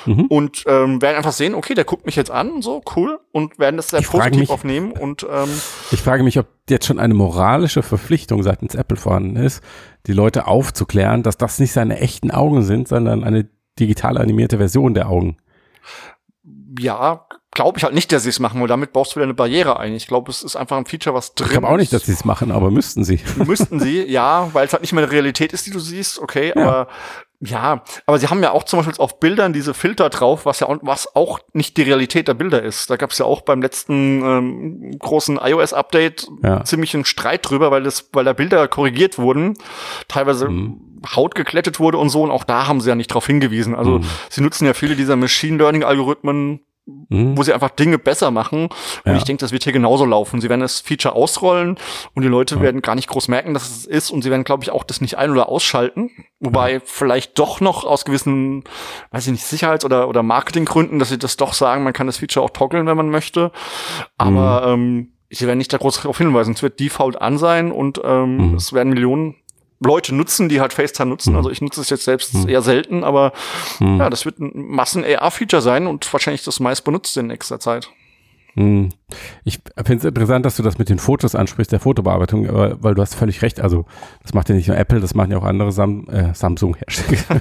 [0.06, 0.26] mhm.
[0.26, 3.76] und ähm, werden einfach sehen, okay, der guckt mich jetzt an, so cool, und werden
[3.76, 4.92] das sehr ich positiv mich, aufnehmen.
[4.92, 5.48] Und ähm,
[5.90, 9.62] ich frage mich, ob jetzt schon eine moralische Verpflichtung seitens Apple vorhanden ist,
[10.06, 13.48] die Leute aufzuklären, dass das nicht seine echten Augen sind, sondern eine
[13.78, 15.36] digital animierte Version der Augen.
[16.78, 17.26] Ja,
[17.58, 19.80] glaube ich halt nicht, dass sie es machen, weil damit baust du wieder eine Barriere
[19.80, 19.92] ein.
[19.92, 22.12] Ich glaube, es ist einfach ein Feature, was drin Ich glaube auch nicht, dass sie
[22.12, 23.18] es machen, aber müssten sie.
[23.44, 26.52] Müssten sie, ja, weil es halt nicht mehr eine Realität ist, die du siehst, okay,
[26.54, 26.62] ja.
[26.62, 26.88] aber
[27.40, 30.68] ja, aber sie haben ja auch zum Beispiel auf Bildern diese Filter drauf, was ja
[30.82, 32.90] was auch nicht die Realität der Bilder ist.
[32.90, 36.62] Da gab es ja auch beim letzten ähm, großen iOS-Update ja.
[36.64, 39.54] ziemlich einen Streit drüber, weil das, weil da Bilder korrigiert wurden,
[40.06, 41.00] teilweise mhm.
[41.14, 43.74] Haut geklettet wurde und so, und auch da haben sie ja nicht drauf hingewiesen.
[43.74, 44.04] Also mhm.
[44.30, 46.60] sie nutzen ja viele dieser Machine Learning-Algorithmen
[47.08, 47.36] mhm.
[47.36, 48.64] wo sie einfach Dinge besser machen.
[48.64, 48.72] Und
[49.04, 49.16] ja.
[49.16, 50.40] ich denke, das wird hier genauso laufen.
[50.40, 51.76] Sie werden das Feature ausrollen
[52.14, 52.62] und die Leute ja.
[52.62, 55.00] werden gar nicht groß merken, dass es ist und sie werden, glaube ich, auch das
[55.00, 56.10] nicht ein- oder ausschalten.
[56.40, 56.80] Wobei ja.
[56.84, 58.64] vielleicht doch noch aus gewissen,
[59.10, 62.18] weiß ich nicht, Sicherheits- oder, oder Marketinggründen, dass sie das doch sagen, man kann das
[62.18, 63.52] Feature auch toggeln, wenn man möchte.
[64.16, 64.90] Aber mhm.
[64.90, 66.54] ähm, sie werden nicht da groß darauf hinweisen.
[66.54, 68.54] Es wird Default an sein und ähm, mhm.
[68.54, 69.36] es werden Millionen
[69.80, 71.30] Leute nutzen, die halt FaceTime nutzen.
[71.30, 71.36] Mhm.
[71.36, 72.48] Also ich nutze es jetzt selbst mhm.
[72.48, 73.32] eher selten, aber
[73.78, 73.98] mhm.
[73.98, 77.90] ja, das wird ein Massen-AR-Feature sein und wahrscheinlich das meist benutzte in nächster Zeit.
[78.58, 78.88] Mhm.
[79.44, 83.02] Ich finde es interessant, dass du das mit den Fotos ansprichst, der Fotobearbeitung, weil du
[83.02, 83.60] hast völlig recht.
[83.60, 83.84] Also
[84.22, 87.40] das macht ja nicht nur Apple, das machen ja auch andere Sam äh, Samsung-Hersteller.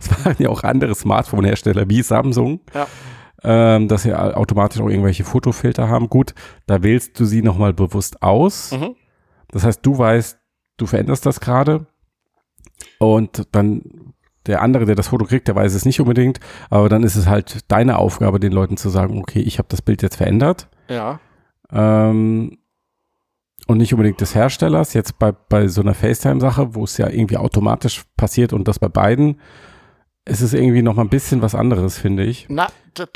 [0.00, 2.60] das machen ja auch andere Smartphone-Hersteller wie Samsung.
[2.74, 2.86] Ja.
[3.44, 6.08] Ähm, dass sie automatisch auch irgendwelche Fotofilter haben.
[6.08, 6.34] Gut,
[6.66, 8.72] da wählst du sie nochmal bewusst aus.
[8.72, 8.96] Mhm.
[9.52, 10.37] Das heißt, du weißt,
[10.78, 11.86] du veränderst das gerade
[12.98, 13.82] und dann
[14.46, 17.26] der andere, der das Foto kriegt, der weiß es nicht unbedingt, aber dann ist es
[17.26, 20.68] halt deine Aufgabe, den Leuten zu sagen, okay, ich habe das Bild jetzt verändert.
[20.88, 21.20] Ja.
[21.70, 22.56] Ähm,
[23.66, 24.94] und nicht unbedingt des Herstellers.
[24.94, 28.88] Jetzt bei, bei so einer FaceTime-Sache, wo es ja irgendwie automatisch passiert und das bei
[28.88, 29.38] beiden,
[30.24, 32.46] ist es irgendwie noch mal ein bisschen was anderes, finde ich.
[32.48, 32.68] Na,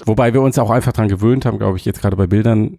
[0.05, 2.79] Wobei wir uns auch einfach dran gewöhnt haben, glaube ich, jetzt gerade bei Bildern,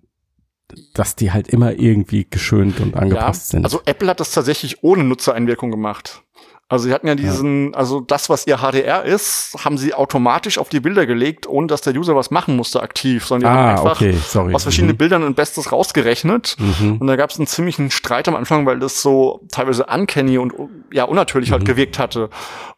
[0.94, 3.66] dass die halt immer irgendwie geschönt und angepasst ja, sind.
[3.66, 6.24] Also Apple hat das tatsächlich ohne Nutzereinwirkung gemacht.
[6.70, 7.78] Also sie hatten ja diesen, ja.
[7.78, 11.82] also das, was ihr HDR ist, haben sie automatisch auf die Bilder gelegt, ohne dass
[11.82, 14.16] der User was machen musste aktiv, sondern die ah, haben einfach okay.
[14.54, 14.98] aus verschiedenen mhm.
[14.98, 16.56] Bildern ein Bestes rausgerechnet.
[16.58, 16.98] Mhm.
[16.98, 20.54] Und da gab es einen ziemlichen Streit am Anfang, weil das so teilweise uncanny und
[20.92, 21.68] ja unnatürlich halt mhm.
[21.68, 22.30] halt gewirkt hatte.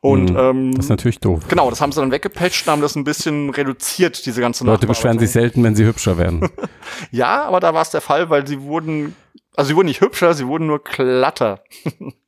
[0.02, 0.38] Und mhm.
[0.38, 1.44] ähm, das ist natürlich doof.
[1.48, 4.88] Genau, das haben sie dann weggepatcht und haben das ein bisschen reduziert, diese ganze Leute
[4.88, 6.50] beschweren sich selten, wenn sie hübscher werden.
[7.12, 9.16] ja, aber da war es der Fall, weil sie wurden
[9.56, 11.62] also sie wurden nicht hübscher, sie wurden nur glatter.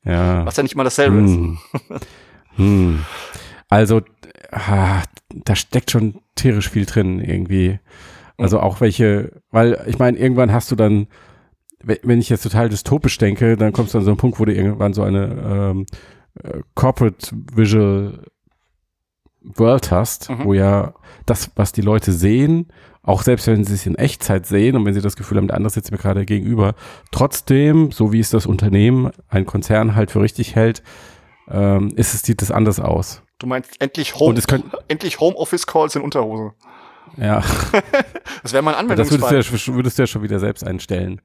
[0.03, 0.45] Ja.
[0.45, 1.57] Was ja nicht mal dasselbe hm.
[1.89, 2.07] ist.
[2.55, 3.05] Hm.
[3.69, 4.01] Also,
[4.51, 7.79] ah, da steckt schon tierisch viel drin irgendwie.
[8.37, 11.07] Also auch welche, weil ich meine, irgendwann hast du dann,
[11.81, 14.53] wenn ich jetzt total dystopisch denke, dann kommst du an so einen Punkt, wo du
[14.53, 15.85] irgendwann so eine ähm,
[16.41, 18.23] äh, Corporate Visual
[19.41, 20.45] World hast, Mhm.
[20.45, 20.93] wo ja
[21.25, 22.67] das, was die Leute sehen,
[23.07, 25.57] auch selbst wenn sie es in Echtzeit sehen und wenn sie das Gefühl haben, der
[25.57, 26.75] andere sitzt mir gerade gegenüber,
[27.11, 30.83] trotzdem, so wie es das Unternehmen, ein Konzern halt für richtig hält,
[31.49, 33.23] ähm, ist es, sieht es anders aus.
[33.39, 36.53] Du meinst endlich Home, können- endlich Homeoffice-Calls in Unterhose.
[37.15, 37.41] Ja,
[38.43, 39.35] Das wäre mein das würdest du, Anwendungsfall.
[39.67, 41.21] ja, würdest du ja schon wieder selbst einstellen.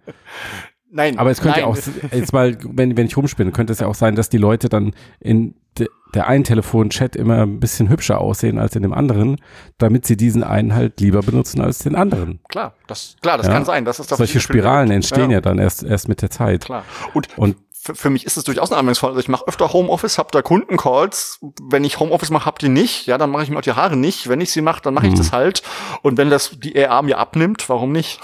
[0.95, 1.19] Nein.
[1.19, 1.69] Aber es könnte nein.
[1.69, 4.37] ja auch, jetzt mal, wenn, wenn ich rumspinne, könnte es ja auch sein, dass die
[4.39, 8.93] Leute dann in de, der einen Telefonchat immer ein bisschen hübscher aussehen als in dem
[8.93, 9.39] anderen,
[9.79, 12.41] damit sie diesen einen halt lieber benutzen als den anderen.
[12.51, 13.55] Klar, das, klar, das Ja.
[13.55, 13.87] kann sein.
[13.87, 14.97] Das ist Solche Spiralen gibt.
[14.97, 15.41] entstehen ja.
[15.41, 16.67] dann erst, erst mit der Zeit.
[16.67, 16.85] Klar.
[17.15, 19.11] Und, Und für, für mich ist es durchaus ein Anwendungsfall.
[19.11, 21.41] Also ich mache öfter Homeoffice, habe da Kundencalls.
[21.63, 23.07] Wenn ich Homeoffice mache, hab die nicht.
[23.07, 24.29] Ja, dann mache ich mir auch die Haare nicht.
[24.29, 25.19] Wenn ich sie mache, dann mache ich Hm.
[25.19, 25.63] das halt.
[26.03, 28.21] Und wenn das die EA mir abnimmt, warum nicht?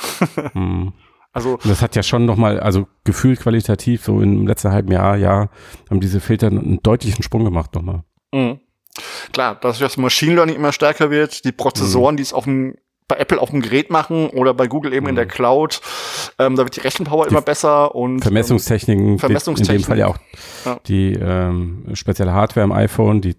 [0.52, 0.92] hm.
[1.32, 5.16] Also Und das hat ja schon nochmal, also gefühlt qualitativ, so im letzten halben Jahr,
[5.16, 5.48] ja,
[5.90, 8.02] haben diese Filter einen deutlichen Sprung gemacht nochmal.
[8.32, 8.60] Mhm.
[9.32, 11.56] Klar, dass das Machine Learning immer stärker wird, die Mhm.
[11.56, 12.74] Prozessoren, die es auf dem
[13.10, 15.80] bei Apple auf dem Gerät machen oder bei Google eben in der Cloud,
[16.38, 17.28] ähm, da wird die Rechenpower Mhm.
[17.28, 19.78] Die immer besser und Vermessungstechniken, die- in Vermessungstechnik.
[19.82, 20.18] dem Fall ja auch
[20.66, 20.78] Ja.
[20.86, 23.36] die ähm, spezielle Hardware am iPhone, die,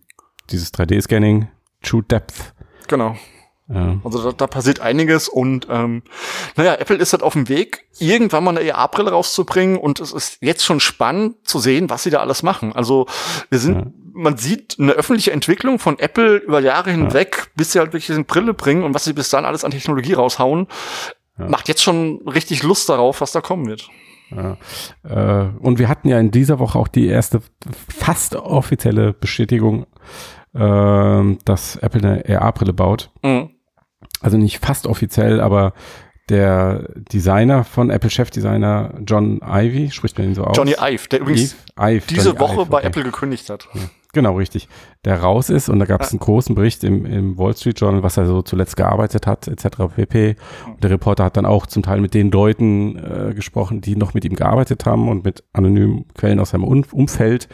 [0.50, 1.50] dieses 3D-Scanning,
[1.84, 2.34] True Depth.
[2.60, 3.16] ähm, genau.
[3.72, 3.98] Ja.
[4.04, 6.02] Also da, da passiert einiges und ähm,
[6.56, 10.40] naja, Apple ist halt auf dem Weg, irgendwann mal eine EA-Brille rauszubringen und es ist
[10.42, 12.74] jetzt schon spannend zu sehen, was sie da alles machen.
[12.74, 13.06] Also
[13.52, 13.86] wir sind, Ja.
[14.14, 18.24] man sieht eine öffentliche Entwicklung von Apple über Jahre hinweg, bis sie halt wirklich eine
[18.24, 20.66] Brille bringen und was sie bis dann alles an Technologie raushauen,
[21.38, 21.48] Ja.
[21.48, 23.88] macht jetzt schon richtig Lust darauf, was da kommen wird.
[24.32, 24.58] Ja.
[25.04, 27.42] Äh, und wir hatten ja in dieser Woche auch die erste
[27.88, 29.86] fast offizielle Bestätigung,
[30.56, 33.12] ähm, dass Apple eine AR-Brille baut.
[33.22, 33.52] Mhm.
[34.22, 35.74] Also nicht fast offiziell, aber
[36.30, 40.56] der Designer von Apple Chefdesigner John Ivy, spricht man ihn so aus?
[40.56, 42.88] Johnny Ive, der übrigens Eve, Ive, diese Johnny Woche Ive, bei okay.
[42.88, 43.68] Apple gekündigt hat.
[44.12, 44.68] Genau, richtig.
[45.06, 48.02] Der raus ist und da gab es einen großen Bericht im, im Wall Street Journal,
[48.02, 49.94] was er so zuletzt gearbeitet hat, etc.
[49.96, 50.36] pp.
[50.66, 54.16] Und der Reporter hat dann auch zum Teil mit den Leuten äh, gesprochen, die noch
[54.16, 57.50] mit ihm gearbeitet haben und mit anonymen Quellen aus seinem um Umfeld.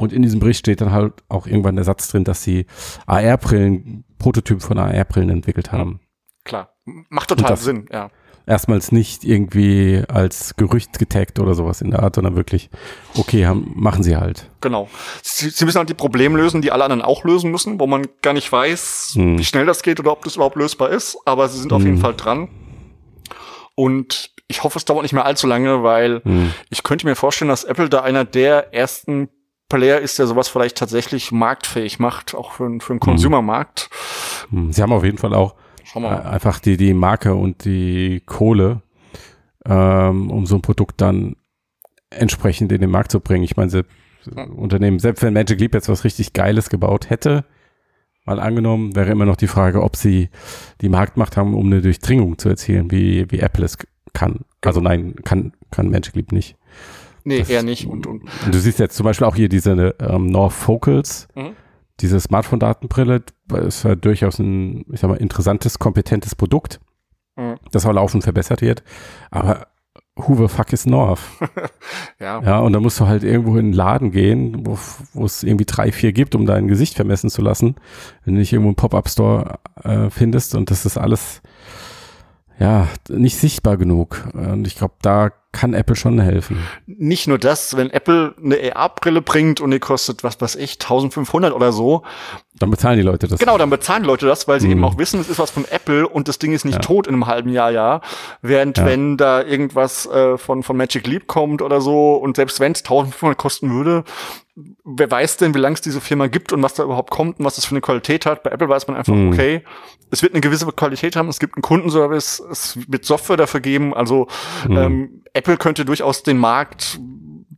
[0.00, 2.66] Und in diesem Bericht steht dann halt auch irgendwann der Satz drin, dass sie
[3.06, 6.00] AR-Brillen, Prototypen von AR-Brillen entwickelt haben.
[6.44, 6.74] Klar,
[7.10, 8.10] macht total Sinn, ja.
[8.46, 12.70] Erstmals nicht irgendwie als Gerücht getaggt oder sowas in der Art, sondern wirklich,
[13.16, 14.50] okay, haben, machen sie halt.
[14.62, 14.88] Genau.
[15.22, 18.06] Sie, sie müssen halt die Probleme lösen, die alle anderen auch lösen müssen, wo man
[18.22, 19.38] gar nicht weiß, Hm.
[19.38, 21.18] wie schnell das geht oder ob das überhaupt lösbar ist.
[21.26, 22.00] Aber sie sind auf jeden Hm.
[22.00, 22.48] Fall dran.
[23.74, 26.52] Und ich hoffe, es dauert nicht mehr allzu lange, weil Hm.
[26.70, 29.28] ich könnte mir vorstellen, dass Apple da einer der ersten
[29.70, 33.88] Player ist, der sowas vielleicht tatsächlich marktfähig macht, auch für, einen- für einen Consumermarkt.
[34.50, 34.70] Hm.
[34.72, 35.54] Sie haben auf jeden Fall auch
[36.12, 38.82] Äh, einfach die, die Marke und die Kohle,
[39.66, 41.36] ähm, um so ein Produkt dann
[42.10, 43.44] entsprechend in den Markt zu bringen.
[43.44, 43.90] Ich meine, selbst,
[44.56, 47.44] Unternehmen, selbst wenn Magic Leap jetzt was richtig Geiles gebaut hätte,
[48.26, 50.28] mal angenommen, wäre immer noch die Frage, ob sie
[50.82, 53.78] die Marktmacht haben, um eine Durchdringung zu erzielen, wie, wie Apple es
[54.12, 54.40] kann.
[54.62, 56.56] Also nein, kann, kann Magic Leap nicht.
[57.24, 57.86] Nee, das- eher nicht.
[57.86, 61.50] Und, und du siehst jetzt zum Beispiel auch hier diese ähm, North Focals, Mhm.
[62.00, 63.22] diese Smartphone-Datenbrille,
[63.66, 66.80] ist ja durchaus ein, ich sag mal, interessantes, kompetentes Produkt,
[67.36, 67.56] Mhm.
[67.72, 68.82] das auch laufend verbessert wird.
[69.30, 69.66] Aber
[70.16, 71.20] who the fuck is North?
[72.20, 72.42] ja.
[72.42, 74.78] Ja, und da musst du halt irgendwo in einen Laden gehen, wo
[75.14, 77.76] wo es irgendwie drei, vier gibt, um dein Gesicht vermessen zu lassen.
[78.24, 81.40] Wenn du nicht irgendwo einen Pop-Up-Store äh, findest und das ist alles
[82.60, 84.28] ja nicht sichtbar genug.
[84.34, 86.58] Und ich glaube, da kann Apple schon helfen.
[86.86, 91.52] nicht nur das, wenn Apple eine AR-Brille bringt und die kostet, was weiß ich, 1500
[91.52, 92.04] oder so,
[92.60, 93.40] Dann bezahlen die Leute das.
[93.40, 94.72] genau, dann bezahlen die Leute das, weil sie Mhm.
[94.74, 96.80] eben auch wissen, es ist was von Apple und das Ding ist nicht Ja.
[96.80, 98.00] tot in einem halben Jahr, ja.
[98.42, 98.84] Während Ja.
[98.86, 102.82] wenn da irgendwas äh, von, von Magic Leap kommt oder so und selbst wenn es
[102.84, 104.04] 1500 kosten würde,
[104.84, 107.44] wer weiß denn, wie lange es diese Firma gibt und was da überhaupt kommt und
[107.46, 108.42] was das für eine Qualität hat.
[108.42, 109.32] Bei Apple weiß man einfach, Mhm.
[109.32, 109.62] okay,
[110.10, 113.94] es wird eine gewisse Qualität haben, es gibt einen Kundenservice, es wird Software dafür geben,
[113.94, 114.26] also
[114.68, 114.76] Mhm.
[114.76, 116.98] ähm, Apple könnte durchaus den Markt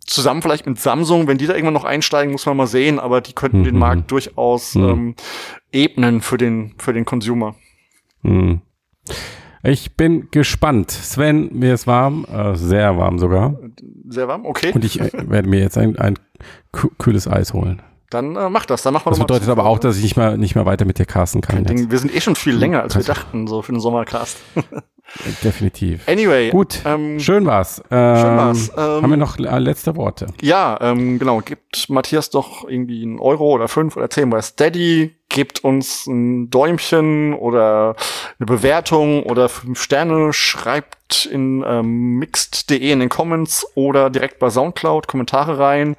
[0.07, 3.21] zusammen vielleicht mit Samsung, wenn die da irgendwann noch einsteigen, muss man mal sehen, aber
[3.21, 3.81] die könnten den Mhm.
[3.81, 4.89] Markt durchaus Mhm.
[4.89, 5.15] ähm,
[5.73, 7.55] ebnen für den, für den Consumer.
[8.23, 8.61] Hm.
[9.65, 10.91] Ich bin gespannt.
[10.91, 13.55] Sven, mir ist warm, äh, sehr warm sogar.
[14.09, 14.73] Sehr warm, okay.
[14.75, 16.19] Und ich äh, werde mir jetzt ein, ein
[16.75, 17.81] kü- kühles Eis holen.
[18.11, 20.37] Dann äh, mach das, dann machen wir Das bedeutet aber auch, dass ich nicht mehr,
[20.37, 21.65] nicht mehr weiter mit dir casten kann.
[21.65, 21.91] Ding.
[21.91, 23.17] Wir sind eh schon viel länger, als wir Krass.
[23.19, 24.39] dachten, so für den Sommercast.
[25.45, 26.09] Definitiv.
[26.09, 26.51] Anyway.
[26.51, 27.83] Gut, Ähm, schön war's.
[27.91, 28.71] Ähm, schön war's.
[28.77, 30.27] Ähm, haben wir noch äh, letzte Worte?
[30.41, 31.41] Ja, ähm, genau.
[31.41, 35.15] Gibt Matthias doch irgendwie einen Euro oder fünf oder zehn bei Steady.
[35.29, 37.97] gebt uns ein Däumchen oder
[38.39, 44.49] eine Bewertung oder fünf Sterne, schreibt in ähm, mixed.de in den Comments oder direkt bei
[44.51, 45.97] Soundcloud Kommentare rein.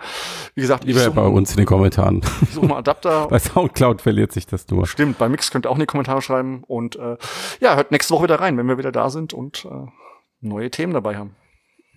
[0.56, 2.22] Wie gesagt, Lieber bei uns in den Kommentaren.
[2.44, 3.28] Ich suche mal Adapter.
[3.30, 4.86] bei Soundcloud verliert sich das nur.
[4.88, 7.18] Stimmt, bei Mix könnt ihr auch in die Kommentare schreiben und äh,
[7.60, 9.88] ja, hört nächste Woche wieder rein, wenn wir wieder da sind und äh,
[10.42, 11.36] neue Themen dabei haben.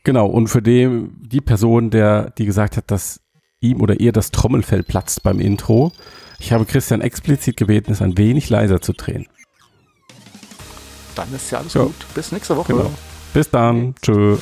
[0.05, 3.21] Genau, und für die, die Person, der, die gesagt hat, dass
[3.61, 5.91] ihm oder ihr das Trommelfell platzt beim Intro,
[6.39, 9.27] ich habe Christian explizit gebeten, es ein wenig leiser zu drehen.
[11.15, 11.85] Dann ist ja alles ja.
[11.85, 12.07] gut.
[12.15, 12.73] Bis nächste Woche.
[12.73, 12.91] Genau.
[13.33, 13.95] Bis dann.
[14.03, 14.37] Tschö.